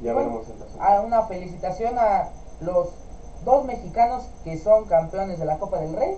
ya 0.02 0.14
Bueno, 0.14 0.42
veremos 0.42 0.76
el 0.76 0.82
a 0.82 1.02
una 1.02 1.24
felicitación 1.24 1.98
a 1.98 2.30
los 2.60 2.90
dos 3.46 3.66
mexicanos 3.66 4.24
que 4.44 4.58
son 4.58 4.86
campeones 4.86 5.40
de 5.40 5.46
la 5.46 5.60
Copa 5.60 5.80
del 5.80 5.96
Rey, 5.96 6.18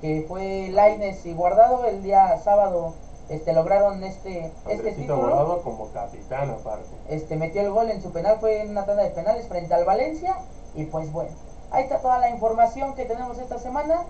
que 0.00 0.24
fue 0.26 0.68
Laines 0.70 1.24
y 1.26 1.34
Guardado 1.34 1.84
el 1.84 2.02
día 2.02 2.38
sábado. 2.42 2.94
Este 3.28 3.54
lograron 3.54 4.04
este 4.04 4.52
este 4.68 4.92
título. 4.92 5.18
Guardado 5.18 5.62
como 5.62 5.90
capitán 5.92 6.50
aparte. 6.50 6.90
Este 7.08 7.36
metió 7.36 7.62
el 7.62 7.70
gol 7.70 7.90
en 7.90 8.02
su 8.02 8.10
penal, 8.12 8.38
fue 8.38 8.60
en 8.62 8.70
una 8.70 8.84
tanda 8.84 9.02
de 9.02 9.10
penales 9.10 9.48
frente 9.48 9.72
al 9.72 9.84
Valencia 9.84 10.36
y 10.74 10.84
pues 10.84 11.10
bueno, 11.12 11.30
ahí 11.70 11.84
está 11.84 12.00
toda 12.00 12.18
la 12.18 12.30
información 12.30 12.94
que 12.94 13.04
tenemos 13.04 13.38
esta 13.38 13.58
semana. 13.58 14.04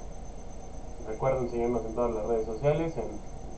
Recuerden 1.06 1.50
seguirnos 1.50 1.84
en 1.84 1.94
todas 1.94 2.14
las 2.14 2.26
redes 2.26 2.46
sociales, 2.46 2.96
en 2.96 3.04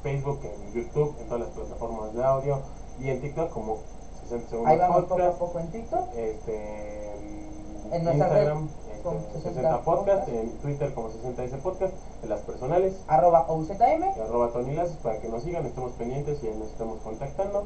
Facebook, 0.02 0.40
en 0.42 0.72
YouTube, 0.72 1.14
en 1.20 1.26
todas 1.26 1.40
las 1.40 1.50
plataformas 1.50 2.14
de 2.14 2.24
audio 2.24 2.60
y 2.98 3.10
en 3.10 3.20
TikTok 3.20 3.50
como 3.50 3.78
60 4.22 4.50
segundos 4.50 4.72
Ahí 4.72 4.78
vamos 4.78 5.02
poco 5.02 5.14
a 5.14 5.16
podcast. 5.16 5.38
poco 5.38 5.58
en 5.60 5.70
TikTok. 5.70 6.08
este, 6.16 7.12
En 7.92 8.02
Instagram 8.02 8.68
red 8.68 9.02
con 9.02 9.16
este, 9.18 9.32
60 9.34 9.50
60 9.52 9.82
podcast, 9.84 10.18
podcast. 10.24 10.28
en 10.28 10.50
Twitter 10.58 10.94
como 10.94 11.08
60S 11.10 11.58
podcast, 11.62 11.94
en 12.22 12.28
las 12.28 12.40
personales, 12.40 12.94
arroba 13.06 13.46
OZM 13.48 14.02
y 14.16 14.20
arroba 14.20 14.52
para 15.02 15.20
que 15.20 15.28
nos 15.28 15.42
sigan, 15.42 15.64
estemos 15.66 15.92
pendientes 15.92 16.42
y 16.42 16.48
nos 16.48 16.68
estamos 16.68 17.00
contactando. 17.02 17.64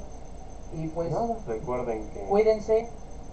y 0.75 0.89
pues 0.89 1.11
recuerden 1.47 2.09
que 2.11 2.21
cuídense, 2.29 2.89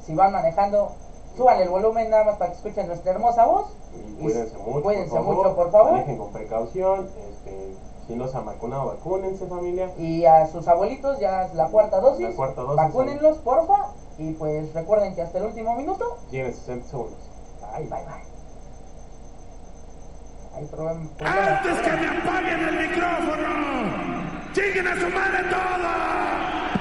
si 0.05 0.15
van 0.15 0.31
manejando, 0.31 0.93
suban 1.37 1.61
el 1.61 1.69
volumen 1.69 2.09
nada 2.09 2.23
más 2.25 2.37
para 2.37 2.51
que 2.51 2.57
escuchen 2.57 2.87
nuestra 2.87 3.11
hermosa 3.11 3.45
voz. 3.45 3.67
y 3.95 4.21
cuídense 4.21 4.57
mucho, 4.57 4.81
cuídense 4.83 5.09
por 5.09 5.19
favor, 5.19 5.35
mucho, 5.35 5.55
por 5.55 5.71
favor. 5.71 5.91
manejen 5.93 6.17
con 6.17 6.31
precaución, 6.31 7.09
este, 7.29 7.75
si 8.07 8.15
no 8.15 8.27
se 8.27 8.37
han 8.37 8.45
vacunado, 8.45 8.87
vacúnense 8.87 9.45
familia. 9.47 9.91
Y 9.97 10.25
a 10.25 10.47
sus 10.47 10.67
abuelitos 10.67 11.19
ya 11.19 11.43
es 11.45 11.53
la 11.53 11.67
cuarta 11.67 11.99
dosis, 11.99 12.29
La 12.29 12.35
cuarta 12.35 12.61
dosis, 12.61 12.75
vacúnenlos 12.77 13.37
porfa 13.39 13.93
y 14.17 14.31
pues 14.33 14.73
recuerden 14.73 15.13
que 15.15 15.21
hasta 15.21 15.37
el 15.37 15.45
último 15.45 15.75
minuto, 15.75 16.17
Tienen 16.29 16.53
60 16.53 16.87
segundos. 16.89 17.19
bye 17.75 17.83
bye 17.85 17.89
bye. 18.05 18.27
Hay 20.55 20.65
problem- 20.65 21.07
problemas. 21.09 21.65
¡Antes 21.65 21.79
que 21.81 21.91
me 21.91 22.07
apaguen 22.17 22.59
el 22.67 22.89
micrófono! 22.89 23.47
¡Lleguen 24.55 24.87
a 24.87 24.95
su 24.95 25.09
madre 25.09 25.43
todos! 25.51 26.76